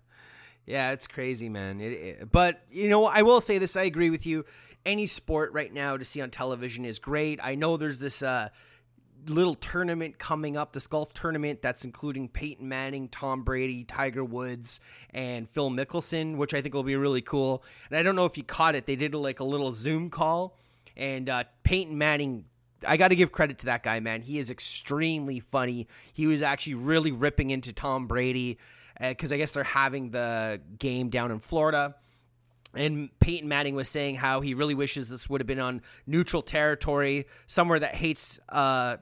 [0.66, 1.80] yeah, it's crazy, man.
[1.80, 3.76] It, it, but you know, I will say this.
[3.76, 4.44] I agree with you
[4.86, 7.40] any sport right now to see on television is great.
[7.42, 8.48] I know there's this uh,
[9.26, 14.80] little tournament coming up, this golf tournament that's including Peyton Manning, Tom Brady, Tiger Woods,
[15.10, 17.62] and Phil Mickelson, which I think will be really cool.
[17.90, 20.56] And I don't know if you caught it, they did like a little Zoom call,
[20.96, 22.44] and uh, Peyton Manning.
[22.86, 24.22] I got to give credit to that guy, man.
[24.22, 25.88] He is extremely funny.
[26.12, 28.58] He was actually really ripping into Tom Brady
[29.00, 31.96] because uh, I guess they're having the game down in Florida
[32.74, 36.42] and Peyton Manning was saying how he really wishes this would have been on neutral
[36.42, 38.98] territory, somewhere that hates uh,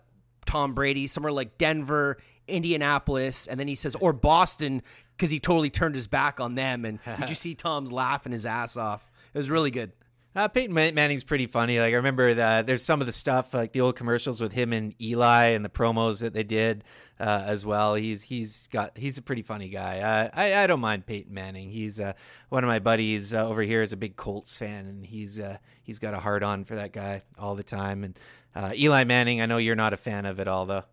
[0.46, 4.82] Tom Brady, somewhere like Denver, Indianapolis, and then he says, or Boston,
[5.16, 6.84] because he totally turned his back on them.
[6.84, 9.10] And did you see Tom's laughing his ass off?
[9.34, 9.92] It was really good.
[10.36, 11.80] Uh, Peyton Manning's pretty funny.
[11.80, 14.74] Like I remember that there's some of the stuff like the old commercials with him
[14.74, 16.84] and Eli and the promos that they did
[17.18, 17.94] uh, as well.
[17.94, 20.00] He's he's got he's a pretty funny guy.
[20.00, 21.70] Uh, I I don't mind Peyton Manning.
[21.70, 22.12] He's uh,
[22.50, 25.56] one of my buddies uh, over here is a big Colts fan, and he's uh,
[25.82, 28.04] he's got a hard on for that guy all the time.
[28.04, 28.18] And
[28.56, 30.84] Uh, Eli Manning, I know you're not a fan of it all though.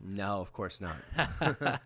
[0.00, 0.96] No, of course not.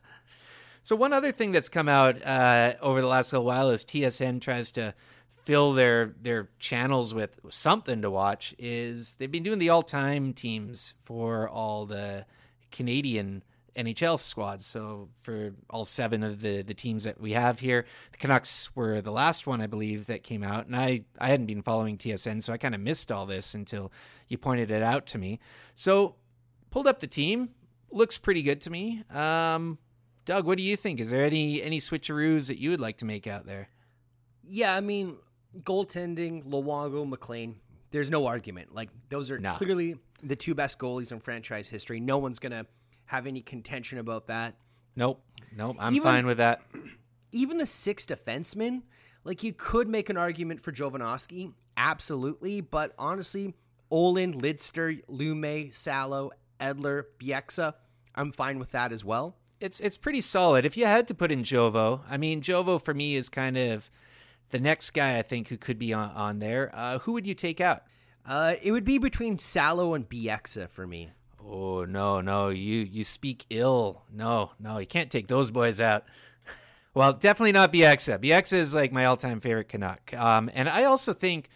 [0.84, 4.40] so one other thing that's come out uh, over the last little while is TSN
[4.40, 4.94] tries to
[5.42, 10.32] fill their their channels with something to watch is they've been doing the all time
[10.32, 12.24] teams for all the
[12.70, 13.42] Canadian
[13.74, 14.64] NHL squads.
[14.64, 19.00] So for all seven of the the teams that we have here, the Canucks were
[19.00, 22.40] the last one I believe that came out, and I I hadn't been following TSN,
[22.40, 23.90] so I kind of missed all this until
[24.28, 25.40] you pointed it out to me.
[25.74, 26.16] So
[26.70, 27.50] pulled up the team,
[27.90, 29.04] looks pretty good to me.
[29.12, 29.78] Um,
[30.24, 31.00] Doug, what do you think?
[31.00, 33.68] Is there any any switcheroos that you would like to make out there?
[34.42, 35.16] Yeah, I mean,
[35.60, 37.56] goaltending, Luongo, McLean.
[37.90, 38.74] There's no argument.
[38.74, 39.54] Like those are nah.
[39.54, 42.00] clearly the two best goalies in franchise history.
[42.00, 42.66] No one's gonna
[43.06, 44.54] have any contention about that.
[44.96, 45.22] Nope,
[45.54, 45.76] nope.
[45.78, 46.62] I'm even, fine with that.
[47.32, 48.82] Even the six defensemen,
[49.24, 52.60] like you could make an argument for Jovanovski, absolutely.
[52.60, 53.54] But honestly,
[53.90, 56.30] Ohlund, Lidster, Lumme, Salo,
[56.60, 57.74] Edler, Bieksa,
[58.14, 59.36] I'm fine with that as well.
[59.60, 60.64] It's it's pretty solid.
[60.64, 63.90] If you had to put in Jovo, I mean, Jovo for me is kind of
[64.50, 66.70] the next guy I think who could be on, on there.
[66.74, 67.82] Uh, who would you take out?
[68.26, 71.10] Uh, it would be between Salo and Bieksa for me.
[71.42, 74.02] Oh no, no, you you speak ill.
[74.12, 76.04] No, no, you can't take those boys out.
[76.94, 78.18] well, definitely not Bieksa.
[78.18, 80.14] Bieksa is like my all-time favorite Canuck.
[80.14, 81.48] Um, and I also think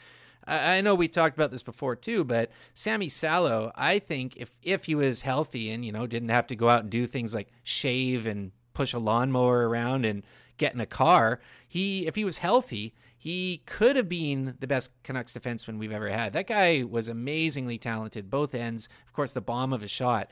[0.48, 4.86] I know we talked about this before too, but Sami Salo, I think if if
[4.86, 7.48] he was healthy and you know didn't have to go out and do things like
[7.62, 10.22] shave and push a lawnmower around and
[10.56, 14.90] get in a car, he if he was healthy, he could have been the best
[15.02, 16.32] Canucks defenseman we've ever had.
[16.32, 18.88] That guy was amazingly talented, both ends.
[19.06, 20.28] Of course, the bomb of a shot.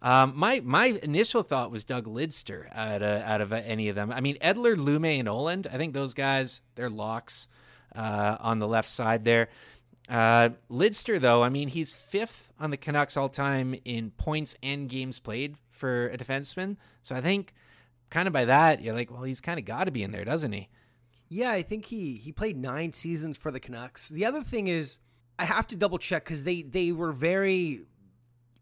[0.00, 4.12] Um, my my initial thought was Doug Lidster out of, out of any of them.
[4.12, 5.66] I mean, Edler, Lumme, and Ohlund.
[5.72, 7.48] I think those guys they're locks
[7.98, 9.48] uh, on the left side there.
[10.08, 14.88] Uh, Lidster, though, I mean, he's fifth on the Canucks all time in points and
[14.88, 16.76] games played for a defenseman.
[17.02, 17.52] So I think,
[18.08, 20.24] kind of by that, you're like, well, he's kind of got to be in there,
[20.24, 20.68] doesn't he?
[21.28, 24.08] Yeah, I think he he played nine seasons for the Canucks.
[24.08, 24.98] The other thing is,
[25.38, 27.82] I have to double check because they they were very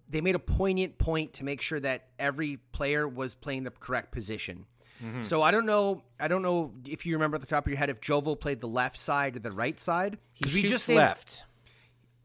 [0.09, 4.11] they made a poignant point to make sure that every player was playing the correct
[4.11, 4.67] position.
[5.05, 5.23] Mm-hmm.
[5.23, 6.03] So I don't know.
[6.19, 8.61] I don't know if you remember at the top of your head if Jovo played
[8.61, 10.19] the left side or the right side.
[10.35, 11.45] He just named, left.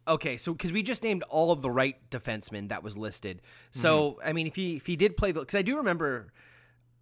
[0.07, 3.41] Okay, so because we just named all of the right defensemen that was listed.
[3.71, 4.27] So mm-hmm.
[4.29, 6.31] I mean, if he if he did play the because I do remember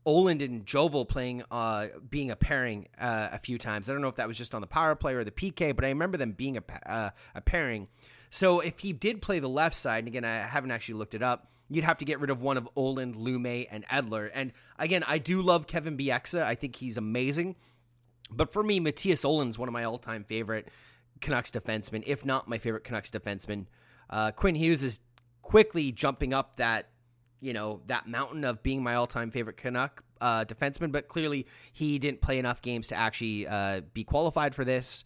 [0.05, 3.89] Ohlund and Jovo playing, uh, being a pairing uh, a few times.
[3.89, 5.85] I don't know if that was just on the power play or the PK, but
[5.85, 7.87] I remember them being a, uh, a pairing.
[8.29, 11.23] So if he did play the left side, and again, I haven't actually looked it
[11.23, 14.29] up, you'd have to get rid of one of Ohlund, Lumme, and Edler.
[14.33, 16.41] And again, I do love Kevin Bieksa.
[16.41, 17.55] I think he's amazing.
[18.31, 20.67] But for me, Mattias Ohlund's one of my all-time favorite
[21.21, 23.65] Canucks defensemen, if not my favorite Canucks defenseman.
[24.09, 24.99] Uh, Quinn Hughes is
[25.41, 26.89] quickly jumping up that
[27.41, 31.99] you know that mountain of being my all-time favorite Canuck uh, defenseman, but clearly he
[31.99, 35.03] didn't play enough games to actually uh, be qualified for this.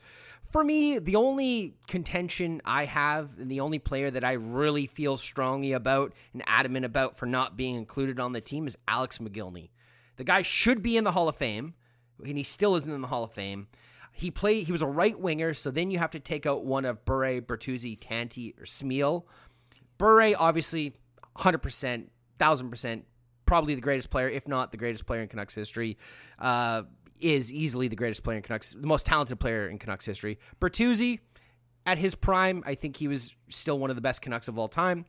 [0.51, 5.17] For me, the only contention I have, and the only player that I really feel
[5.17, 9.71] strongly about and adamant about for not being included on the team is Alex Mogilny.
[10.17, 11.73] The guy should be in the Hall of Fame,
[12.23, 13.67] and he still isn't in the Hall of Fame.
[14.11, 14.65] He played.
[14.67, 17.41] He was a right winger, so then you have to take out one of Bure,
[17.41, 19.23] Bertuzzi, Tanti, or Smyl.
[19.97, 20.93] Bure, obviously,
[21.35, 23.05] hundred percent thousand percent,
[23.53, 25.95] probably the greatest player, if not the greatest player in Canucks history.
[26.39, 26.81] Uh,
[27.21, 30.39] is easily the greatest player in Canucks, the most talented player in Canucks history.
[30.59, 31.19] Bertuzzi,
[31.85, 34.67] at his prime, I think he was still one of the best Canucks of all
[34.67, 35.05] time.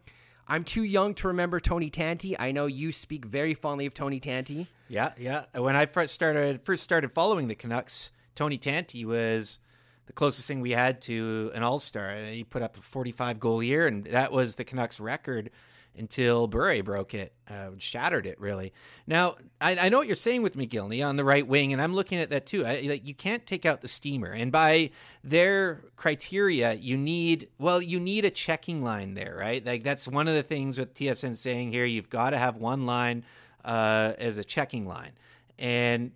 [0.47, 2.38] I'm too young to remember Tony Tanti.
[2.38, 4.68] I know you speak very fondly of Tony Tanti.
[4.88, 5.45] Yeah, yeah.
[5.55, 9.59] When I first started first started following the Canucks, Tony Tanti was
[10.05, 12.14] the closest thing we had to an All Star.
[12.14, 15.51] He put up a 45 goal year, and that was the Canucks record
[15.97, 18.72] until Bure broke it, uh, shattered it really.
[19.07, 21.95] Now I, I, know what you're saying with Mogilny on the right wing, and I'm
[21.95, 22.64] looking at that too.
[22.64, 24.90] I, like, you can't take out the steamer, and by
[25.22, 29.64] their criteria, you need well, you need a checking line there, right?
[29.64, 31.84] Like that's one of the things with TSN saying here.
[31.84, 33.24] You've got to have one line
[33.64, 35.12] uh, as a checking line,
[35.59, 36.12] and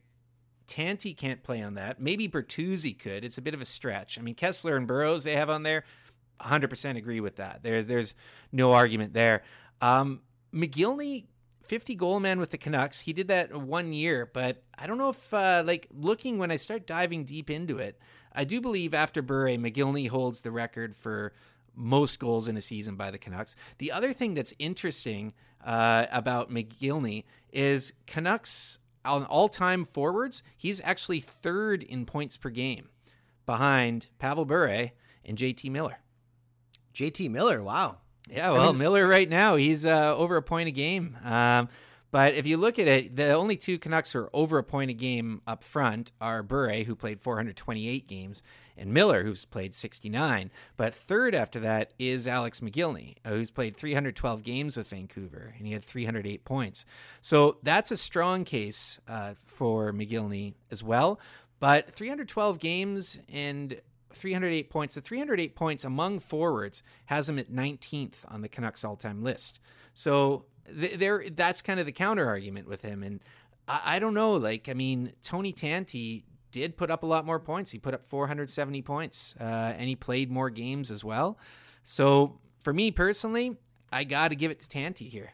[0.66, 2.00] Tanti can't play on that.
[2.00, 3.24] Maybe Bertuzzi could.
[3.24, 4.18] It's a bit of a stretch.
[4.18, 5.84] I mean, Kesler and Burrows they have on there.
[6.40, 7.62] 100% agree with that.
[7.62, 8.14] There's there's
[8.52, 9.42] no argument there.
[9.80, 10.22] Um,
[10.52, 11.26] Mogilny,
[11.62, 13.00] 50 goal man with the Canucks.
[13.00, 16.56] He did that one year, but I don't know if, uh, like, looking when I
[16.56, 18.00] start diving deep into it,
[18.32, 21.32] I do believe after Bure, Mogilny holds the record for
[21.74, 23.54] most goals in a season by the Canucks.
[23.78, 25.32] The other thing that's interesting
[25.64, 32.50] uh, about Mogilny is Canucks on all time forwards, he's actually third in points per
[32.50, 32.88] game
[33.46, 34.90] behind Pavel Bure
[35.24, 35.98] and JT Miller.
[36.94, 37.98] JT Miller, wow.
[38.30, 41.16] Yeah, well, I mean, Miller right now he's uh, over a point a game.
[41.24, 41.68] Um,
[42.10, 44.90] but if you look at it, the only two Canucks who are over a point
[44.90, 48.42] a game up front are Bure, who played 428 games,
[48.78, 50.50] and Miller, who's played 69.
[50.78, 55.66] But third after that is Alex Mogilny, uh, who's played 312 games with Vancouver, and
[55.66, 56.86] he had 308 points.
[57.20, 61.20] So that's a strong case uh, for Mogilny as well.
[61.60, 63.80] But 312 games and
[64.18, 64.94] 308 points.
[64.94, 69.60] The 308 points among forwards has him at 19th on the Canucks all-time list.
[69.94, 70.44] So
[70.78, 73.02] th- there, that's kind of the counter argument with him.
[73.02, 73.20] And
[73.66, 74.34] I, I don't know.
[74.34, 77.70] Like, I mean, Tony Tanti did put up a lot more points.
[77.70, 79.44] He put up 470 points, uh,
[79.76, 81.38] and he played more games as well.
[81.82, 83.56] So for me personally,
[83.92, 85.32] I got to give it to Tanti here.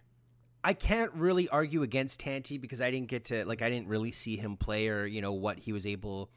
[0.63, 4.13] I can't really argue against Tanti because I didn't get to like I didn't really
[4.13, 6.31] see him play or you know what he was able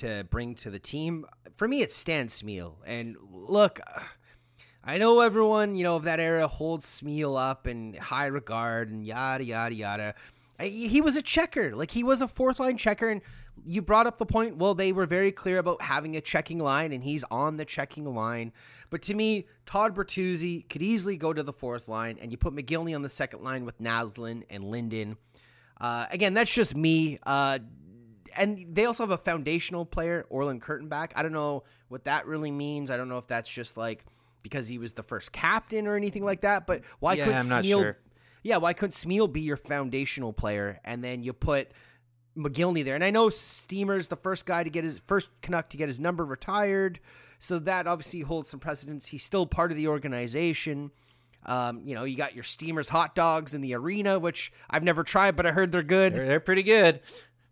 [0.00, 1.24] to bring to the team.
[1.56, 2.74] For me, it's Stan Smyl.
[2.84, 3.80] And look,
[4.82, 9.04] I know everyone, you know, of that era holds Smyl up in high regard and
[9.04, 10.14] yada, yada, yada.
[10.58, 11.74] He was a checker.
[11.74, 13.08] Like, he was a fourth line checker.
[13.08, 13.22] And
[13.64, 16.92] you brought up the point, well, they were very clear about having a checking line,
[16.92, 18.52] and he's on the checking line.
[18.88, 22.54] But to me, Todd Bertuzzi could easily go to the fourth line, and you put
[22.54, 25.16] Mogilny on the second line with Naslund and Linden.
[25.80, 27.18] Uh, again, that's just me.
[27.24, 27.58] Uh,
[28.36, 31.10] and they also have a foundational player, Orland Kurtenbach.
[31.14, 32.90] I don't know what that really means.
[32.90, 34.04] I don't know if that's just like
[34.42, 36.66] because he was the first captain or anything like that.
[36.66, 37.80] But why yeah, couldn't Smyl?
[37.82, 37.98] Sure.
[38.42, 41.72] Yeah, why couldn't Smyl be your foundational player and then you put
[42.36, 42.94] Mogilny there?
[42.94, 46.00] And I know Steamer's the first guy to get his first Canuck to get his
[46.00, 47.00] number retired,
[47.38, 49.06] so that obviously holds some precedence.
[49.06, 50.90] He's still part of the organization.
[51.46, 55.02] Um, you know, you got your Steamers hot dogs in the arena, which I've never
[55.02, 56.14] tried, but I heard they're good.
[56.14, 57.00] They're, they're pretty good.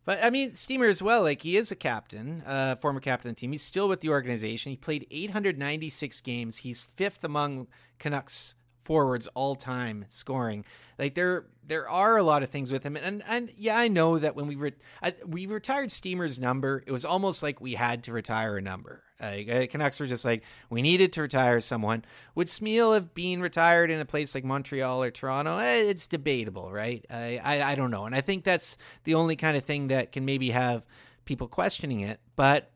[0.08, 1.20] But I mean, Steamer as well.
[1.20, 3.52] Like he is a captain, uh, former captain of the team.
[3.52, 4.70] He's still with the organization.
[4.70, 6.56] He played 896 games.
[6.56, 7.66] He's fifth among
[7.98, 8.54] Canucks
[8.88, 10.64] forwards all time scoring.
[10.98, 14.18] Like there there are a lot of things with him, and and yeah, I know
[14.18, 14.72] that when we re-
[15.02, 19.02] I, we retired Steamer's number, it was almost like we had to retire a number.
[19.20, 22.02] Uh, Canucks were just like we needed to retire someone.
[22.34, 25.58] Would Smyl have been retired in a place like Montreal or Toronto?
[25.58, 27.04] Eh, it's debatable, right?
[27.10, 30.12] I, I I don't know, and I think that's the only kind of thing that
[30.12, 30.86] can maybe have
[31.26, 32.70] people questioning it, but.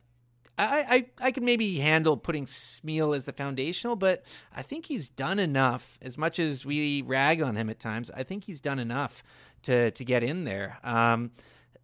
[0.59, 4.25] I, I, I can maybe handle putting Smyl as the foundational, but
[4.55, 5.99] I think he's done enough.
[6.03, 9.23] As much as we rag on him at times, I think he's done enough
[9.63, 10.79] to to get in there.
[10.85, 11.31] Um,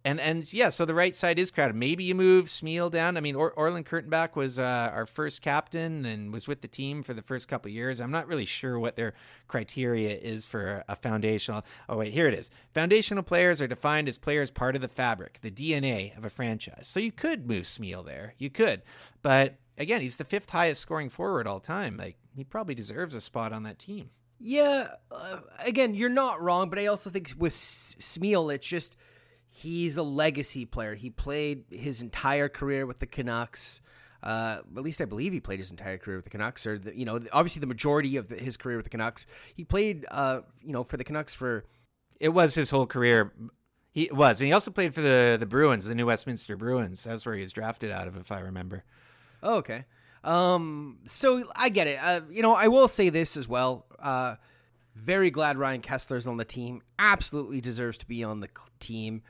[0.05, 1.75] and and yeah, so the right side is crowded.
[1.75, 3.17] Maybe you move Smyl down.
[3.17, 7.03] I mean, or- Orland Kurtenbach was uh, our first captain and was with the team
[7.03, 7.99] for the first couple years.
[7.99, 9.13] I'm not really sure what their
[9.47, 11.65] criteria is for a foundational.
[11.89, 12.49] Oh wait, here it is.
[12.73, 16.87] Foundational players are defined as players part of the fabric, the DNA of a franchise.
[16.87, 18.35] So you could move Smyl there.
[18.37, 18.83] You could,
[19.21, 21.97] but again, he's the fifth highest scoring forward all time.
[21.97, 24.11] Like he probably deserves a spot on that team.
[24.41, 28.95] Yeah, uh, again, you're not wrong, but I also think with Smyl, it's just
[29.49, 30.95] he's a legacy player.
[30.95, 33.81] He played his entire career with the Canucks.
[34.21, 36.97] Uh, at least I believe he played his entire career with the Canucks, or the,
[36.97, 39.25] you know, obviously the majority of the, his career with the Canucks.
[39.55, 41.65] He played, uh, you know, for the Canucks for.
[42.19, 43.33] It was his whole career.
[43.91, 47.03] He was, and he also played for the the Bruins, the New Westminster Bruins.
[47.05, 48.83] That's where he was drafted out of, if I remember.
[49.41, 49.85] Oh, okay.
[50.23, 51.97] Um, so I get it.
[52.01, 53.85] Uh, you know, I will say this as well.
[53.97, 54.35] Uh,
[54.95, 56.81] very glad Ryan Kesler's on the team.
[56.99, 59.21] Absolutely deserves to be on the team.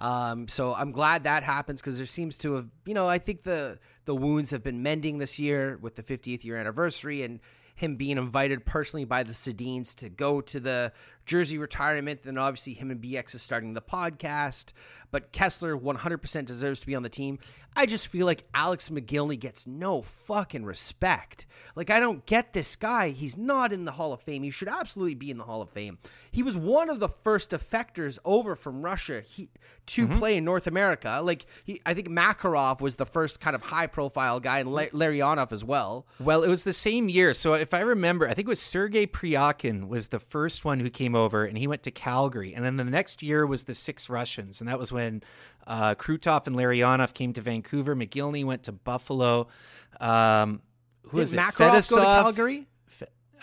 [0.00, 3.42] Um, so I'm glad that happens because there seems to have, you know, I think
[3.42, 7.40] the the wounds have been mending this year with the 50th year anniversary and
[7.74, 10.92] him being invited personally by the Sedins to go to the
[11.28, 12.24] Jersey retirement.
[12.24, 14.72] Then obviously him and BX is starting the podcast.
[15.10, 17.38] But Kesler 100% deserves to be on the team.
[17.74, 21.46] I just feel like Alex Mogilny gets no fucking respect.
[21.76, 23.10] Like, I don't get this guy.
[23.10, 24.42] He's not in the Hall of Fame.
[24.42, 25.98] He should absolutely be in the Hall of Fame.
[26.32, 29.48] He was one of the first defectors over from Russia he,
[29.86, 30.18] to mm-hmm.
[30.18, 31.20] play in North America.
[31.22, 35.52] Like, he, I think Makarov was the first kind of high profile guy, and Larionov
[35.52, 36.06] as well.
[36.18, 37.32] Well, it was the same year.
[37.32, 40.90] So if I remember, I think it was Sergei Priakin was the first one who
[40.90, 42.54] came over, and he went to Calgary.
[42.54, 45.22] And then the next year was the six Russians, and that was when
[45.66, 47.94] uh, Krutov and Larionov came to Vancouver.
[47.94, 49.48] Mogilny went to Buffalo.
[50.00, 50.62] Um,
[51.02, 52.68] who Did Makarov go to Calgary?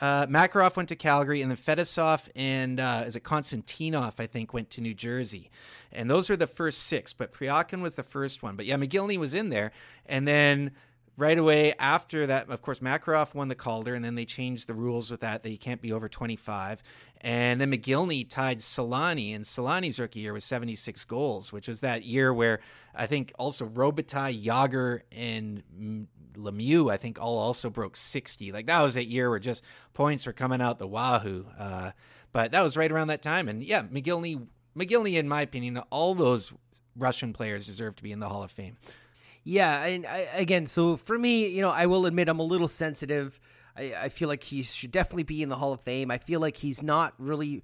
[0.02, 4.16] Uh, Makarov went to Calgary, and then Fetisov and uh, is it Konstantinov?
[4.20, 5.50] I think went to New Jersey,
[5.92, 7.14] and those were the first six.
[7.14, 8.56] But Pryakhin was the first one.
[8.56, 9.72] But yeah, Mogilny was in there,
[10.06, 10.72] and then
[11.18, 14.74] right away after that, of course, Makarov won the Calder, and then they changed the
[14.74, 16.84] rules with that that you can't be over 25.
[17.22, 22.04] And then Mogilny tied Selanne, and Selanne's rookie year was 76 goals, which was that
[22.04, 22.60] year where
[22.94, 28.52] I think also Robitaille, Jagr, and Lemieux, I think, all also broke 60.
[28.52, 29.64] Like that was that year where just
[29.94, 31.46] points were coming out the wahoo.
[31.58, 31.92] Uh,
[32.32, 33.48] but that was right around that time.
[33.48, 34.46] And yeah, Mogilny,
[34.78, 36.54] Mogilny, in my opinion, all those
[36.96, 38.78] Russian players deserve to be in the Hall of Fame.
[39.46, 42.68] Yeah, and I, again, so for me, you know, I will admit I'm a little
[42.68, 43.40] sensitive.
[43.78, 46.10] I, I feel like he should definitely be in the Hall of Fame.
[46.10, 47.64] I feel like he's not really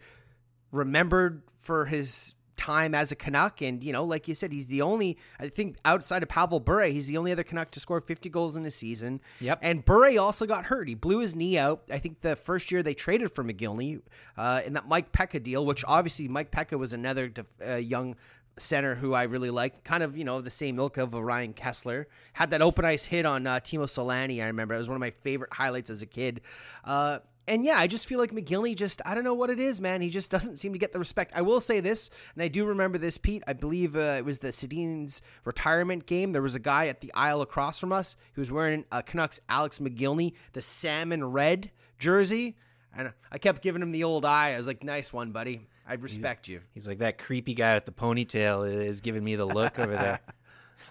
[0.72, 3.62] remembered for his time as a Canuck.
[3.62, 6.84] And, you know, like you said, he's the only, I think, outside of Pavel Bure,
[6.84, 9.20] he's the only other Canuck to score 50 goals in a season.
[9.40, 9.60] Yep.
[9.64, 10.88] And Bure also got hurt.
[10.88, 11.82] He blew his knee out.
[11.90, 14.02] I think the first year they traded for Mogilny
[14.38, 18.16] uh, in that Mike Peca deal, which obviously Mike Peca was another def- uh, young
[18.58, 22.06] center who I really liked, kind of you know the same ilk of Ryan Kesler.
[22.34, 24.41] Had that open ice hit on uh, Teemu Selanne.
[24.41, 26.41] I remember it was one of my favorite highlights as a kid.
[26.84, 29.82] Uh, and yeah, I just feel like Mogilny just I don't know what it is,
[29.82, 30.02] man.
[30.02, 31.34] He just doesn't seem to get the respect.
[31.36, 33.43] I will say this, and I do remember this, Pete.
[33.47, 36.32] I believe uh, it was the Sedin's retirement game.
[36.32, 39.39] There was a guy at the aisle across from us who was wearing a Canucks
[39.49, 42.58] Alex Mogilny, the salmon red jersey.
[42.95, 44.54] And I kept giving him the old eye.
[44.54, 46.62] I was like, "Nice one, buddy." I respect he's, you.
[46.74, 50.22] He's like that creepy guy with the ponytail is giving me the look over there.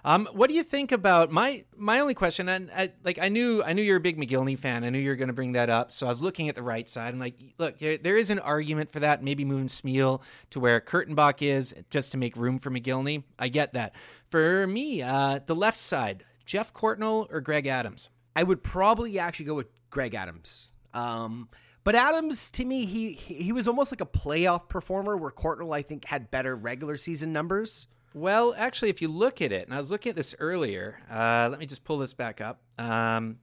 [0.02, 2.48] Um, what do you think about my my only question?
[2.48, 4.82] And I, like I knew I knew you're a big Mogilny fan.
[4.82, 5.92] I knew you were going to bring that up.
[5.92, 7.12] So I was looking at the right side.
[7.12, 9.22] I'm like, look, there is an argument for that.
[9.22, 13.24] Maybe moving Smyl to where Kurtenbach is just to make room for Mogilny.
[13.38, 13.94] I get that.
[14.30, 18.08] For me, uh, the left side, Jeff Courtnall or Greg Adams.
[18.34, 20.72] I would probably actually go with Greg Adams.
[20.94, 21.50] Um,
[21.84, 25.82] but Adams, to me, he he was almost like a playoff performer, where Courtnall, I
[25.82, 27.86] think, had better regular season numbers.
[28.12, 31.48] Well, actually, if you look at it, and I was looking at this earlier, uh,
[31.50, 32.60] let me just pull this back up.
[32.78, 33.38] Um,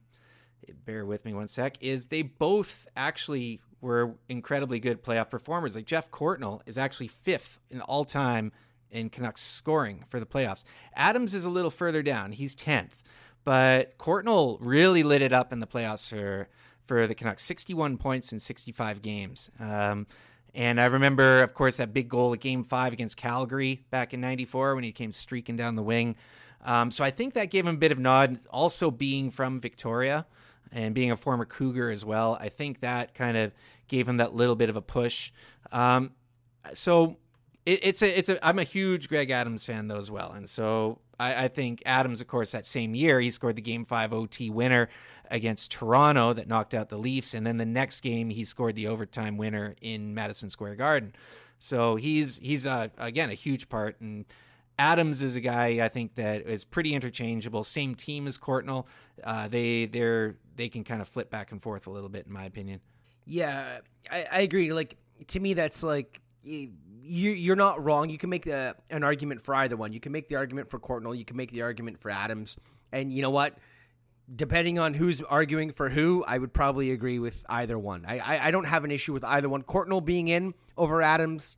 [0.84, 1.78] bear with me one sec.
[1.80, 5.74] Is they both actually were incredibly good playoff performers.
[5.74, 8.52] Like Jeff Courtnall is actually fifth in all time
[8.90, 10.64] in Canucks scoring for the playoffs.
[10.94, 13.02] Adams is a little further down; he's tenth.
[13.44, 16.48] But Courtnall really lit it up in the playoffs for
[16.88, 19.50] for the Canucks, 61 points in 65 games.
[19.60, 20.06] Um,
[20.54, 24.20] and I remember, of course, that big goal at Game Five against Calgary back in
[24.20, 26.16] '94 when he came streaking down the wing.
[26.64, 28.40] Um, so I think that gave him a bit of nod.
[28.50, 30.26] Also, being from Victoria
[30.72, 33.52] and being a former Cougar as well, I think that kind of
[33.86, 35.32] gave him that little bit of a push.
[35.70, 36.12] Um,
[36.74, 37.18] so
[37.64, 40.48] it, it's a it's a I'm a huge Greg Adams fan though as well, and
[40.48, 44.12] so I, I think Adams, of course, that same year he scored the Game Five
[44.12, 44.88] OT winner
[45.30, 48.86] against Toronto that knocked out the Leafs, and then the next game he scored the
[48.86, 51.14] overtime winner in Madison Square Garden.
[51.58, 54.24] So he's he's uh, again a huge part, and
[54.78, 57.64] Adams is a guy I think that is pretty interchangeable.
[57.64, 58.86] Same team as Courtnall.
[59.22, 62.32] Uh, they they're they can kind of flip back and forth a little bit, in
[62.32, 62.80] my opinion.
[63.26, 64.72] Yeah, I, I agree.
[64.72, 64.96] Like
[65.28, 66.70] to me, that's like you
[67.02, 68.08] you're not wrong.
[68.08, 69.92] You can make an argument for either one.
[69.92, 71.16] You can make the argument for Courtnall.
[71.16, 72.56] You can make the argument for Adams.
[72.92, 73.58] And you know what?
[74.34, 78.04] Depending on who's arguing for who, I would probably agree with either one.
[78.06, 79.62] I, I, I, don't have an issue with either one.
[79.62, 81.56] Courtnall being in over Adams,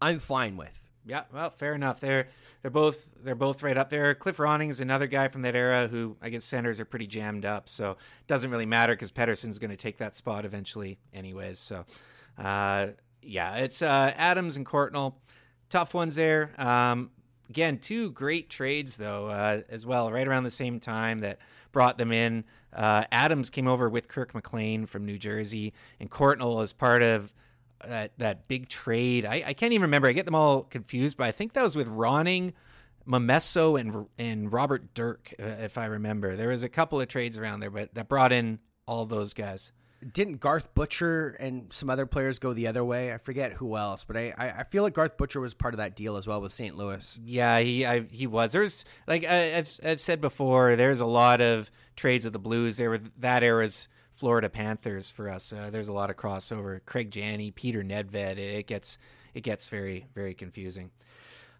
[0.00, 0.80] I'm fine with.
[1.04, 2.00] Yeah, well, fair enough.
[2.00, 2.28] They're
[2.62, 4.14] they're both they're both right up there.
[4.14, 7.44] Cliff Ronning is another guy from that era who I guess centers are pretty jammed
[7.44, 11.58] up, so it doesn't really matter because Pettersson's going to take that spot eventually, anyways.
[11.58, 11.84] So,
[12.38, 12.88] uh,
[13.20, 15.14] yeah, it's uh, Adams and Courtnall,
[15.70, 16.52] tough ones there.
[16.56, 17.10] Um,
[17.48, 21.38] again, two great trades though, uh, as well, right around the same time that
[21.72, 22.44] brought them in.
[22.72, 27.32] Uh, Adams came over with Kirk McLean from New Jersey, and Courtnall as part of
[27.86, 29.26] that that big trade.
[29.26, 30.08] I, I, can't even remember.
[30.08, 32.52] I get them all confused, but I think that was with Ronning,
[33.06, 36.36] Momesso, and and Robert Dirk, uh, if I remember.
[36.36, 39.72] There was a couple of trades around there, but that brought in all those guys.
[40.10, 43.12] Didn't Garth Butcher and some other players go the other way?
[43.12, 45.94] I forget who else, but I, I feel like Garth Butcher was part of that
[45.94, 46.76] deal as well with St.
[46.76, 47.20] Louis.
[47.24, 48.52] Yeah, he I, he was.
[48.52, 50.76] There's like I, have I've said before.
[50.76, 52.76] There's a lot of trades of the Blues.
[52.76, 55.52] There were that era's Florida Panthers for us.
[55.52, 56.80] Uh, there's a lot of crossover.
[56.84, 58.38] Craig Janney, Peter Nedved.
[58.38, 58.98] It gets
[59.34, 60.90] it gets very very confusing.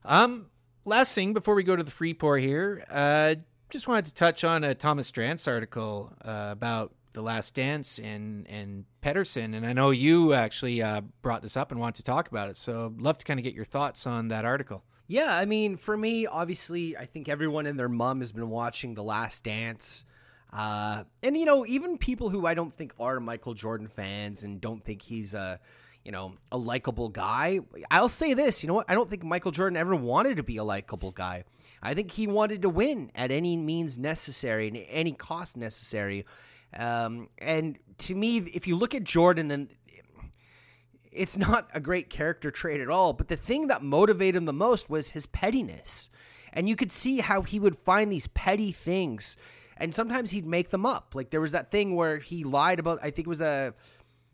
[0.05, 0.47] Um,
[0.85, 3.37] last thing before we go to the free pour here, uh,
[3.71, 8.47] just wanted to touch on a Thomas Drance article uh, about the Last Dance and
[8.49, 12.29] and Pettersson, and I know you actually uh, brought this up and want to talk
[12.29, 12.57] about it.
[12.57, 14.85] So, love to kind of get your thoughts on that article.
[15.09, 18.95] Yeah, I mean, for me, obviously, I think everyone and their mom has been watching
[18.95, 20.05] The Last Dance.
[20.53, 24.61] Uh, and you know, even people who I don't think are Michael Jordan fans and
[24.61, 25.59] don't think he's a,
[26.05, 27.61] you know, a likable guy.
[27.91, 28.91] I'll say this, you know what?
[28.91, 31.45] I don't think Michael Jordan ever wanted to be a likable guy.
[31.83, 36.27] I think he wanted to win at any means necessary and any cost necessary.
[36.77, 39.69] Um, and to me, if you look at Jordan, then
[41.11, 43.13] it's not a great character trait at all.
[43.13, 46.11] But the thing that motivated him the most was his pettiness.
[46.53, 49.37] And you could see how he would find these petty things
[49.83, 51.13] and sometimes he'd make them up.
[51.15, 53.75] Like there was that thing where he lied about I think it was a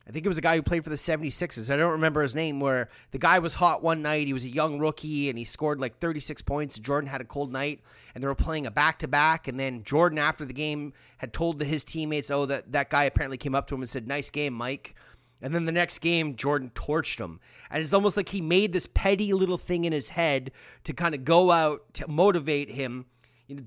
[0.08, 1.70] I think it was a guy who played for the 76ers.
[1.70, 4.48] I don't remember his name where the guy was hot one night, he was a
[4.48, 6.78] young rookie and he scored like 36 points.
[6.78, 7.80] Jordan had a cold night
[8.14, 11.34] and they were playing a back to back and then Jordan after the game had
[11.34, 14.30] told his teammates, "Oh, that that guy apparently came up to him and said, "Nice
[14.30, 14.94] game, Mike."
[15.42, 17.38] And then the next game, Jordan torched him.
[17.70, 20.50] And it's almost like he made this petty little thing in his head
[20.84, 23.06] to kind of go out to motivate him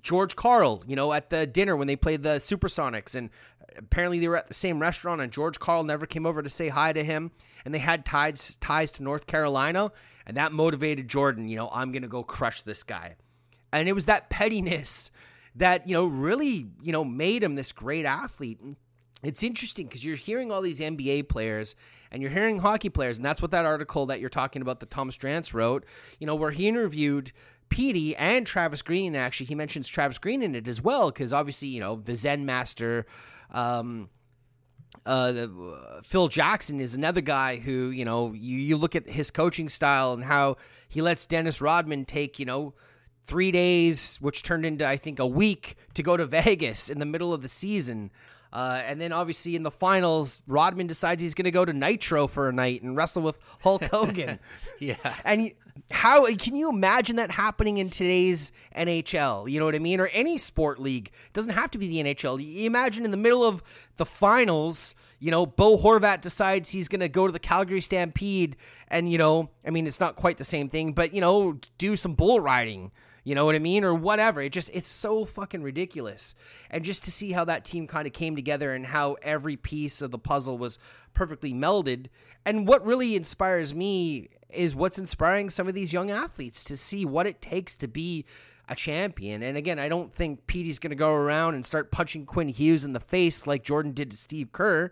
[0.03, 3.31] George Karl, you know, at the dinner when they played the Supersonics, and
[3.77, 6.69] apparently they were at the same restaurant, and George Karl never came over to say
[6.69, 7.31] hi to him,
[7.65, 9.91] and they had ties ties to North Carolina,
[10.25, 11.47] and that motivated Jordan.
[11.47, 13.15] You know, I'm gonna go crush this guy,
[13.71, 15.11] and it was that pettiness
[15.55, 18.59] that you know really you know made him this great athlete.
[19.23, 21.75] it's interesting because you're hearing all these NBA players
[22.11, 24.89] and you're hearing hockey players, and that's what that article that you're talking about that
[24.89, 25.85] Thomas Drance wrote,
[26.19, 27.31] you know, where he interviewed
[27.69, 29.15] Petey and Travis Green.
[29.15, 32.45] Actually, he mentions Travis Green in it as well because obviously, you know, the Zen
[32.45, 33.07] Master.
[33.51, 34.09] Um,
[35.05, 39.09] uh, the, uh, Phil Jackson is another guy who, you know, you, you look at
[39.09, 42.73] his coaching style and how he lets Dennis Rodman take, you know,
[43.25, 47.05] three days, which turned into, I think, a week to go to Vegas in the
[47.05, 48.11] middle of the season.
[48.53, 52.27] Uh, and then obviously in the finals, Rodman decides he's going to go to Nitro
[52.27, 54.39] for a night and wrestle with Hulk Hogan.
[54.79, 54.95] yeah.
[55.23, 55.51] And
[55.89, 59.49] how can you imagine that happening in today's NHL?
[59.49, 59.99] You know what I mean?
[59.99, 61.07] Or any sport league.
[61.07, 62.43] It doesn't have to be the NHL.
[62.43, 63.63] You imagine in the middle of
[63.97, 68.55] the finals, you know, Bo Horvat decides he's going to go to the Calgary Stampede
[68.87, 71.95] and, you know, I mean, it's not quite the same thing, but, you know, do
[71.95, 72.91] some bull riding
[73.23, 73.83] you know what I mean?
[73.83, 74.41] Or whatever.
[74.41, 76.33] It just, it's so fucking ridiculous.
[76.69, 80.01] And just to see how that team kind of came together and how every piece
[80.01, 80.79] of the puzzle was
[81.13, 82.07] perfectly melded.
[82.45, 87.05] And what really inspires me is what's inspiring some of these young athletes to see
[87.05, 88.25] what it takes to be
[88.67, 89.43] a champion.
[89.43, 92.85] And again, I don't think Petey's going to go around and start punching Quinn Hughes
[92.85, 94.91] in the face like Jordan did to Steve Kerr.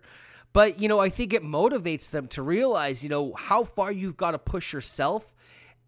[0.51, 4.17] But, you know, I think it motivates them to realize, you know, how far you've
[4.17, 5.33] got to push yourself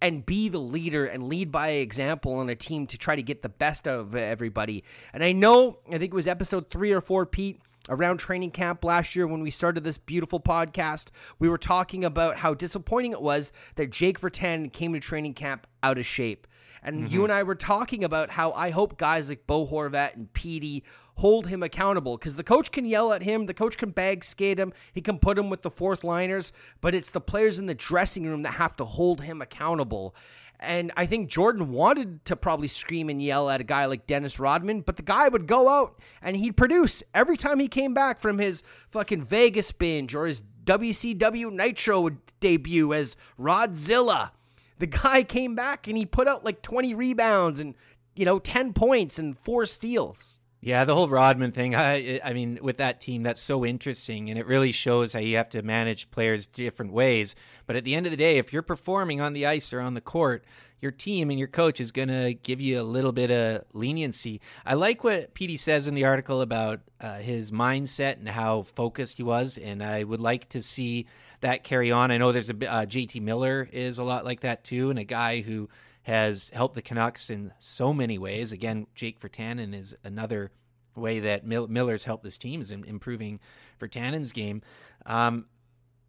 [0.02, 3.44] and be the leader and lead by example on a team to try to get
[3.44, 4.84] the best out of everybody.
[5.14, 8.84] And I know, I think it was episode three or four, Pete, around training camp
[8.84, 13.22] last year when we started this beautiful podcast, we were talking about how disappointing it
[13.22, 16.48] was that Jake Virtanen came to training camp out of shape.
[16.84, 17.14] And mm-hmm.
[17.14, 20.84] you and I were talking about how I hope guys like Bo Horvat and Petey
[21.22, 24.60] hold him accountable because the coach can yell at him, the coach can bag skate
[24.60, 26.52] him, he can put him with the fourth liners,
[26.82, 30.16] but it's the players in the dressing room that have to hold him accountable.
[30.60, 34.40] And I think Jordan wanted to probably scream and yell at a guy like Dennis
[34.40, 38.18] Rodman, but the guy would go out and he'd produce every time he came back
[38.18, 42.10] from his fucking Vegas binge or his WCW Nitro
[42.40, 44.32] debut as Rodzilla.
[44.80, 47.76] The guy came back and he put out like 20 rebounds and,
[48.16, 50.40] you know, 10 points and four steals.
[50.64, 51.74] Yeah, the whole Rodman thing.
[51.74, 55.38] I, I mean, with that team, that's so interesting, and it really shows how you
[55.38, 57.36] have to manage players different ways.
[57.66, 59.96] But at the end of the day, if you're performing on the ice or on
[59.96, 60.46] the court,
[60.80, 64.40] your team and your coach is going to give you a little bit of leniency.
[64.64, 69.18] I like what Petey says in the article about uh, his mindset and how focused
[69.18, 71.08] he was, and I would like to see
[71.40, 72.12] that carry on.
[72.12, 75.04] I know there's a uh, JT Miller is a lot like that too, and a
[75.04, 75.70] guy who
[76.04, 78.52] has helped the Canucks in so many ways.
[78.52, 80.52] Again, Jake Virtanen is another
[80.96, 83.40] way that Miller's helped this team is in improving
[83.80, 84.62] Virtanen's game.
[85.06, 85.46] Um,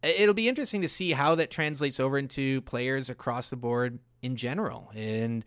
[0.01, 4.35] it'll be interesting to see how that translates over into players across the board in
[4.35, 5.45] general and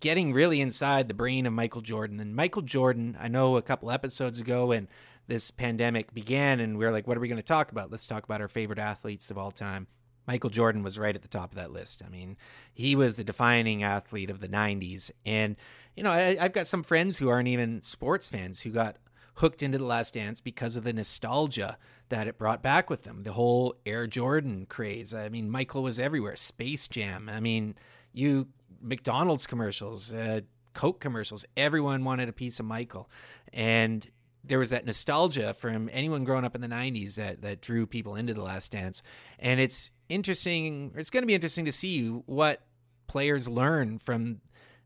[0.00, 2.20] getting really inside the brain of Michael Jordan.
[2.20, 4.88] And Michael Jordan, I know a couple episodes ago when
[5.26, 7.90] this pandemic began and we are like, what are we going to talk about?
[7.90, 9.86] Let's talk about our favorite athletes of all time.
[10.30, 12.04] Michael Jordan was right at the top of that list.
[12.06, 12.36] I mean,
[12.72, 15.10] he was the defining athlete of the 90s.
[15.26, 15.56] And,
[15.96, 18.98] you know, I, have got some friends who aren't even sports fans who got
[19.34, 21.78] hooked into The Last Dance because of the nostalgia
[22.10, 23.24] that it brought back with them.
[23.24, 25.12] The whole Air Jordan craze.
[25.12, 26.36] I mean, Michael was everywhere.
[26.36, 27.28] Space Jam.
[27.28, 27.74] I mean,
[28.12, 28.46] you,
[28.80, 30.42] McDonald's commercials, uh,
[30.74, 33.10] Coke commercials, everyone wanted a piece of Michael.
[33.52, 34.08] And
[34.44, 38.14] there was that nostalgia from anyone growing up in the 90s that that drew people
[38.14, 39.02] into the last dance
[39.38, 42.62] and it's interesting it's going to be interesting to see what
[43.06, 44.40] players learn from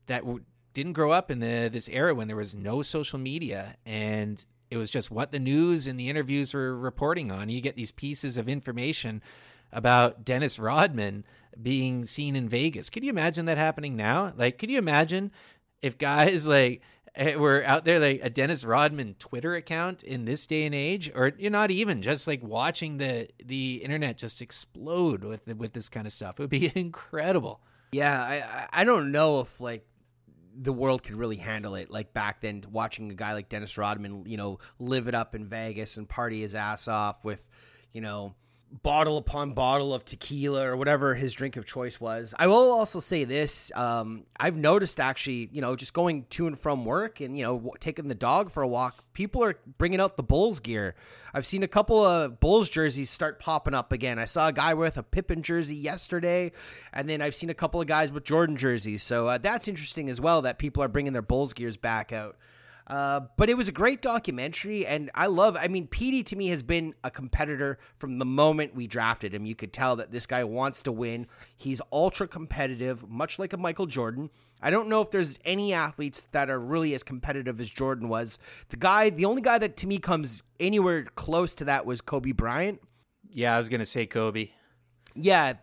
[0.07, 0.23] that
[0.73, 4.77] didn't grow up in the this era when there was no social media and it
[4.77, 7.49] was just what the news and the interviews were reporting on.
[7.49, 9.21] You get these pieces of information
[9.71, 11.25] about Dennis Rodman
[11.61, 12.89] being seen in Vegas.
[12.89, 14.33] Could you imagine that happening now?
[14.35, 15.31] Like could you imagine
[15.81, 16.81] if guys like
[17.17, 21.09] Eh, were out there like a Dennis Rodman Twitter account in this day and age,
[21.15, 25.87] or you're not even just like watching the the internet just explode with with this
[25.87, 26.39] kind of stuff.
[26.39, 27.61] It would be incredible.
[27.93, 29.85] Yeah, I I don't know if like
[30.57, 34.25] the world could really handle it like back then watching a guy like Dennis Rodman,
[34.25, 37.49] you know, live it up in Vegas and party his ass off with,
[37.91, 38.35] you know,
[38.71, 42.33] bottle upon bottle of tequila or whatever his drink of choice was.
[42.37, 46.59] I will also say this: um, I've noticed actually, you know, just going to and
[46.59, 50.17] from work and you know taking the dog for a walk, people are bringing out
[50.17, 50.95] the Bulls gear.
[51.33, 54.19] I've seen a couple of Bulls jerseys start popping up again.
[54.19, 56.53] I saw a guy with a Pippen jersey yesterday,
[56.93, 59.03] and then I've seen a couple of guys with Jordan jerseys.
[59.03, 62.37] So uh, that's interesting as well that people are bringing their Bulls gears back out.
[62.87, 65.57] Uh, but it was a great documentary, and I love.
[65.59, 69.45] I mean, Petey to me has been a competitor from the moment we drafted him.
[69.45, 71.25] You could tell that this guy wants to win.
[71.57, 74.29] He's ultra competitive, much like a Michael Jordan.
[74.61, 78.37] I don't know if there's any athletes that are really as competitive as Jordan was.
[78.69, 82.33] The guy, the only guy that to me comes anywhere close to that was Kobe
[82.33, 82.81] Bryant.
[83.29, 84.49] Yeah, I was gonna say Kobe.
[85.15, 85.53] Yeah,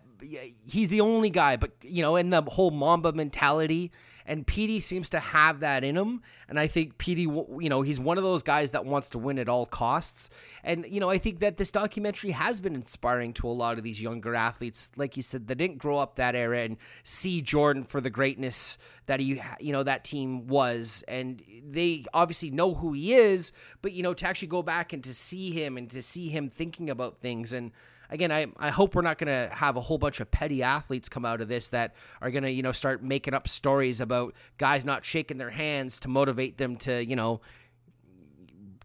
[0.65, 3.91] he's the only guy, but you know, in the whole Mamba mentality
[4.25, 6.21] and Petey seems to have that in him.
[6.47, 9.39] And I think Petey, you know, he's one of those guys that wants to win
[9.39, 10.29] at all costs.
[10.63, 13.83] And you know, I think that this documentary has been inspiring to a lot of
[13.83, 17.83] these younger athletes, like you said, that didn't grow up that era and see Jordan
[17.83, 21.03] for the greatness that he, you know, that team was.
[21.07, 23.51] And they obviously know who he is,
[23.81, 26.49] but you know, to actually go back and to see him and to see him
[26.49, 27.71] thinking about things and
[28.13, 31.09] again, I I hope we're not going to have a whole bunch of petty athletes
[31.09, 34.35] come out of this that are going to you know start making up stories about
[34.57, 37.41] guys not shaking their hands to motivate them to you know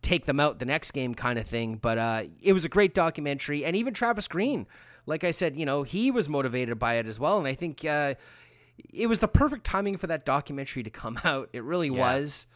[0.01, 1.77] take them out the next game kind of thing.
[1.77, 4.67] But uh, it was a great documentary, and even Travis Green,
[5.07, 7.85] like I said, you know he was motivated by it as well, and I think.
[7.85, 8.15] Uh,
[8.93, 11.49] it was the perfect timing for that documentary to come out.
[11.53, 11.99] It really yeah.
[11.99, 12.47] was.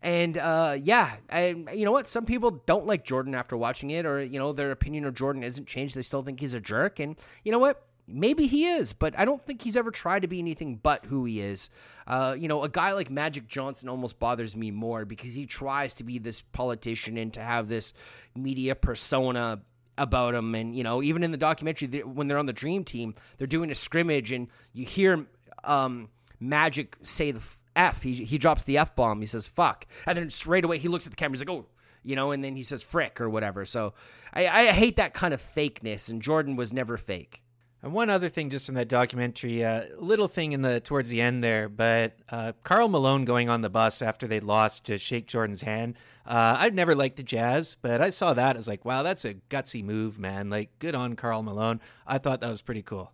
[0.00, 2.06] And uh, yeah, you know what?
[2.06, 5.42] Some people don't like Jordan after watching it, or you know their opinion of Jordan
[5.42, 5.96] isn't changed.
[5.96, 7.00] They still think he's a jerk.
[7.00, 7.84] And you know what?
[8.08, 11.24] maybe he is, but I don't think he's ever tried to be anything but who
[11.26, 11.68] he is.
[12.06, 15.94] Uh, you know, a guy like Magic Johnson almost bothers me more because he tries
[15.96, 17.92] to be this politician and to have this
[18.34, 19.60] media persona
[19.98, 20.54] about him.
[20.54, 23.70] And, you know, even in the documentary, when they're on the Dream Team, they're doing
[23.70, 25.26] a scrimmage and you hear
[25.64, 26.08] um,
[26.40, 27.42] Magic say the
[27.78, 28.02] F.
[28.02, 29.20] He, he drops the F bomb.
[29.20, 29.86] He says, fuck.
[30.06, 31.34] And then straight away he looks at the camera.
[31.34, 31.66] He's like, oh,
[32.02, 33.64] you know, and then he says frick or whatever.
[33.64, 33.94] So
[34.32, 37.42] I, I hate that kind of fakeness, and Jordan was never fake.
[37.82, 41.20] And one other thing, just from that documentary, uh, little thing in the towards the
[41.20, 45.26] end there, but uh, Karl Malone going on the bus after they lost to shake
[45.26, 45.94] Jordan's hand.
[46.26, 48.56] Uh, I've never liked the Jazz, but I saw that.
[48.56, 50.50] I was like, wow, that's a gutsy move, man.
[50.50, 51.80] Like, good on Karl Malone.
[52.06, 53.12] I thought that was pretty cool.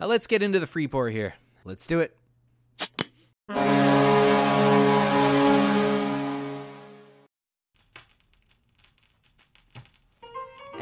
[0.00, 1.34] Uh, let's get into the free pour here.
[1.64, 2.16] Let's do it.
[3.48, 3.58] And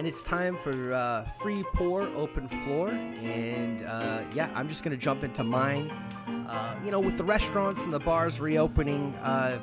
[0.06, 2.88] it's time for uh, free pour open floor.
[2.88, 5.90] And uh, yeah i'm just gonna jump into mine.
[6.48, 9.58] Uh, you know with the restaurants and the bars reopening uh,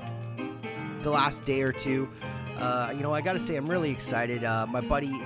[1.02, 2.10] the last day or two
[2.58, 4.44] uh, you know i gotta say i'm really excited.
[4.44, 5.22] Uh, my buddy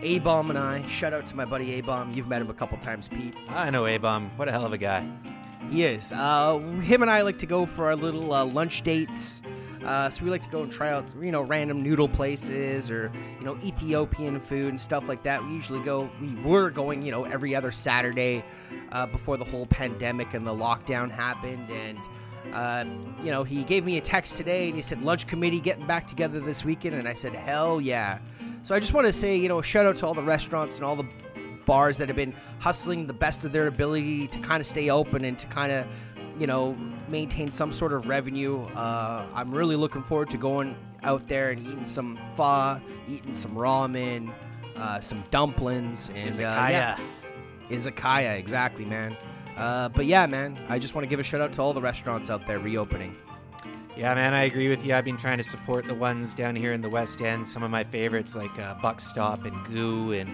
[0.00, 2.12] a-bomb and i shout out to my buddy a-bomb.
[2.12, 3.34] You've met him a couple times pete.
[3.48, 4.30] I know a-bomb.
[4.36, 5.08] What a hell of a guy
[5.70, 9.42] he is him and i like to go for our little lunch dates
[9.84, 13.10] uh, so we like to go and try out, you know, random noodle places or,
[13.38, 15.42] you know, Ethiopian food and stuff like that.
[15.42, 18.44] We usually go, we were going, you know, every other Saturday
[18.92, 21.70] uh, before the whole pandemic and the lockdown happened.
[21.70, 21.98] And,
[22.52, 22.84] uh,
[23.22, 26.06] you know, he gave me a text today and he said, lunch committee getting back
[26.06, 26.94] together this weekend.
[26.94, 28.18] And I said, hell yeah.
[28.62, 30.84] So I just want to say, you know, shout out to all the restaurants and
[30.84, 31.06] all the
[31.68, 35.24] bars that have been hustling the best of their ability to kind of stay open
[35.24, 35.86] and to kind of
[36.38, 36.76] you know,
[37.08, 38.62] maintain some sort of revenue.
[38.68, 43.54] Uh, I'm really looking forward to going out there and eating some pho, eating some
[43.54, 44.32] ramen,
[44.76, 46.66] uh, some dumplings, and izakaya.
[46.66, 46.98] Uh, yeah,
[47.70, 49.16] izakaya, exactly, man.
[49.56, 51.82] Uh, but yeah, man, I just want to give a shout out to all the
[51.82, 53.16] restaurants out there reopening.
[53.96, 54.94] Yeah, man, I agree with you.
[54.94, 57.46] I've been trying to support the ones down here in the West End.
[57.48, 60.30] Some of my favorites, like uh, Buck Stop and Guu, and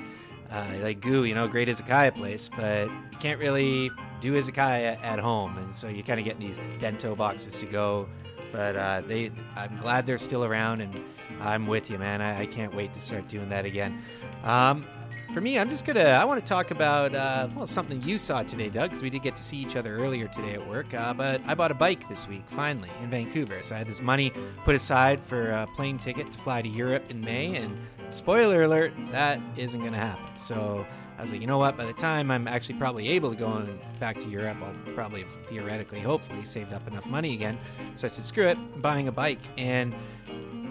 [0.51, 3.91] uh, like Guu, you know, great izakaya place, but you can't really
[4.21, 8.09] do izakaya at home, and so you kind of get these bento boxes to go.
[8.53, 11.03] But uh, they, I'm glad they're still around, and
[11.41, 12.21] I'm with you, man.
[12.21, 14.01] I, I can't wait to start doing that again.
[14.45, 14.87] Um,
[15.35, 16.01] for me, I'm just gonna.
[16.01, 19.23] I want to talk about uh, well something you saw today, Doug, because we did
[19.23, 20.95] get to see each other earlier today at work.
[20.95, 23.61] Uh, but I bought a bike this week, finally, in Vancouver.
[23.61, 24.33] So I had this money
[24.65, 27.77] put aside for a plane ticket to fly to Europe in May, and
[28.11, 30.39] spoiler alert, that isn't gonna happen.
[30.39, 30.87] So
[31.19, 31.77] I was like, you know what?
[31.77, 35.23] By the time I'm actually probably able to go on back to Europe, I'll probably
[35.23, 37.59] have theoretically, hopefully, saved up enough money again.
[37.97, 39.41] So I said, screw it, I'm buying a bike.
[39.59, 39.95] And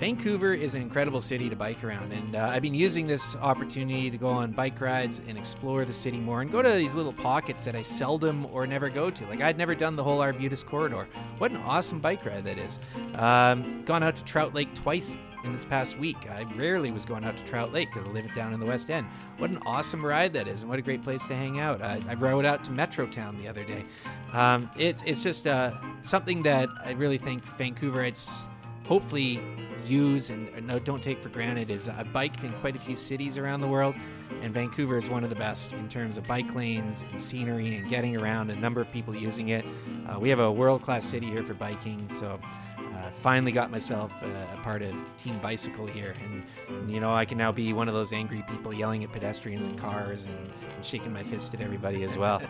[0.04, 4.12] Vancouver is an incredible city to bike around, and uh, I've been using this opportunity
[4.12, 7.14] to go on bike rides and explore the city more and go to these little
[7.14, 9.26] pockets that I seldom or never go to.
[9.28, 11.08] Like, I'd never done the whole Arbutus corridor.
[11.38, 12.82] What an awesome bike ride that is.
[13.16, 16.30] Um, gone out to Trout Lake twice in this past week.
[16.30, 18.89] I rarely was going out to Trout Lake because I live down in the West
[18.89, 19.08] End.
[19.38, 21.82] What an awesome ride that is, and what a great place to hang out.
[21.82, 23.86] I, I rode out to Metrotown the other day.
[24.34, 28.04] Um, it's it's just uh, something that I really think Vancouver.
[28.04, 28.49] It's
[28.86, 29.41] hopefully
[29.86, 33.38] use and no, don't take for granted is I've biked in quite a few cities
[33.38, 33.96] around the world,
[34.42, 37.90] and Vancouver is one of the best in terms of bike lanes and scenery and
[37.90, 38.50] getting around.
[38.50, 39.66] A number of people using it.
[40.08, 42.40] Uh, we have a world class city here for biking, so.
[42.80, 47.14] Uh, finally got myself uh, a part of Team Bicycle here, and, and, you know
[47.14, 50.36] I can now be one of those angry people yelling at pedestrians and cars and,
[50.36, 52.42] and shaking my fist at everybody as well.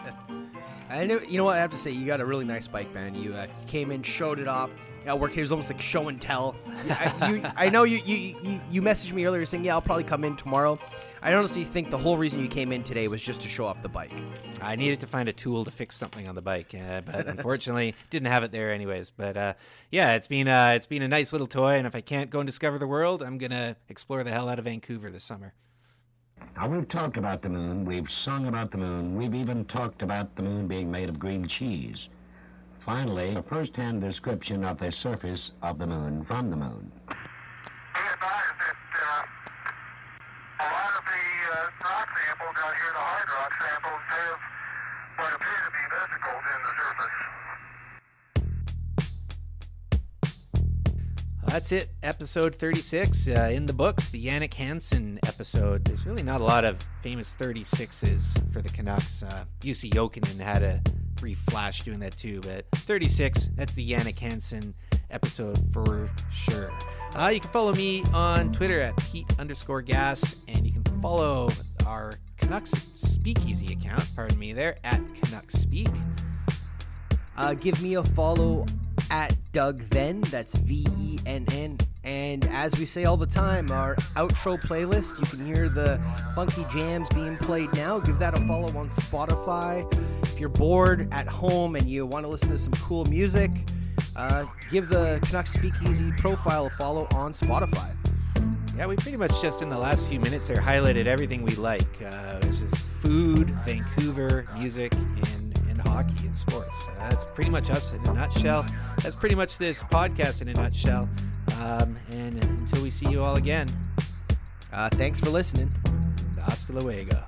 [0.90, 1.90] I know, you know what I have to say.
[1.90, 3.16] You got a really nice bike, man.
[3.16, 4.70] You uh, came in, showed it off
[5.06, 5.42] yeah, worked here.
[5.42, 6.56] It was almost like show and tell.
[6.90, 10.04] I, you, I know you, you, you, you messaged me earlier saying, yeah, I'll probably
[10.04, 10.80] come in tomorrow.
[11.22, 13.82] I honestly think the whole reason you came in today was just to show off
[13.82, 14.12] the bike.
[14.62, 17.96] I needed to find a tool to fix something on the bike, uh, but unfortunately
[18.10, 19.10] didn't have it there anyways.
[19.10, 19.54] But uh,
[19.90, 22.42] yeah, it's been uh, it's been a nice little toy, and if I can't go
[22.42, 25.54] and discover the world, I'm gonna explore the hell out of Vancouver this summer.
[26.58, 30.36] Now we've talked about the moon, we've sung about the moon, we've even talked about
[30.36, 32.10] the moon being made of green cheese.
[32.84, 36.92] Finally, a first-hand description of the surface of the moon from the moon.
[37.08, 39.24] Be advised that uh,
[40.60, 44.38] a lot of the uh, rock samples out here, the hard rock samples, have
[45.16, 47.18] what appear to be vesicles in the surface.
[51.46, 54.10] That's it, episode 36 uh, in the books.
[54.10, 55.86] The Jannik Hansen episode.
[55.86, 59.24] There's really not a lot of famous 36s for the Canucks.
[59.24, 60.82] Uh, Jussi Jokinen had a
[61.24, 62.42] brief flash doing that too.
[62.42, 64.74] But 36, that's the Jannik Hansen
[65.10, 66.70] episode for sure.
[67.16, 71.48] Uh, you can follow me on Twitter at Pete underscore gas, and you can follow
[71.88, 75.88] our Canucks Speakeasy account, pardon me there, at Canucks Speak.
[77.38, 78.66] Uh, give me a follow
[79.10, 80.22] at Doug Venn.
[80.22, 81.78] That's V E N N.
[82.04, 86.02] And as we say all the time, our outro playlist, you can hear the
[86.36, 88.00] funky jams being played now.
[88.00, 89.88] Give that a follow on Spotify.
[90.24, 93.52] If you're bored at home and you want to listen to some cool music,
[94.16, 97.96] uh, give the Canucks Speakeasy profile a follow on Spotify.
[98.76, 102.02] Yeah, we pretty much just in the last few minutes there highlighted everything we like.
[102.04, 105.43] Uh, it's just food, Vancouver, music, and
[105.90, 106.88] hockey and sports.
[107.00, 108.66] Uh, that's pretty much us in a nutshell.
[109.02, 111.10] That's pretty much this podcast in a nutshell.
[111.62, 113.68] Um, and until we see you all again,
[114.72, 115.70] Uh, thanks for listening.
[116.42, 117.24] hasta luego.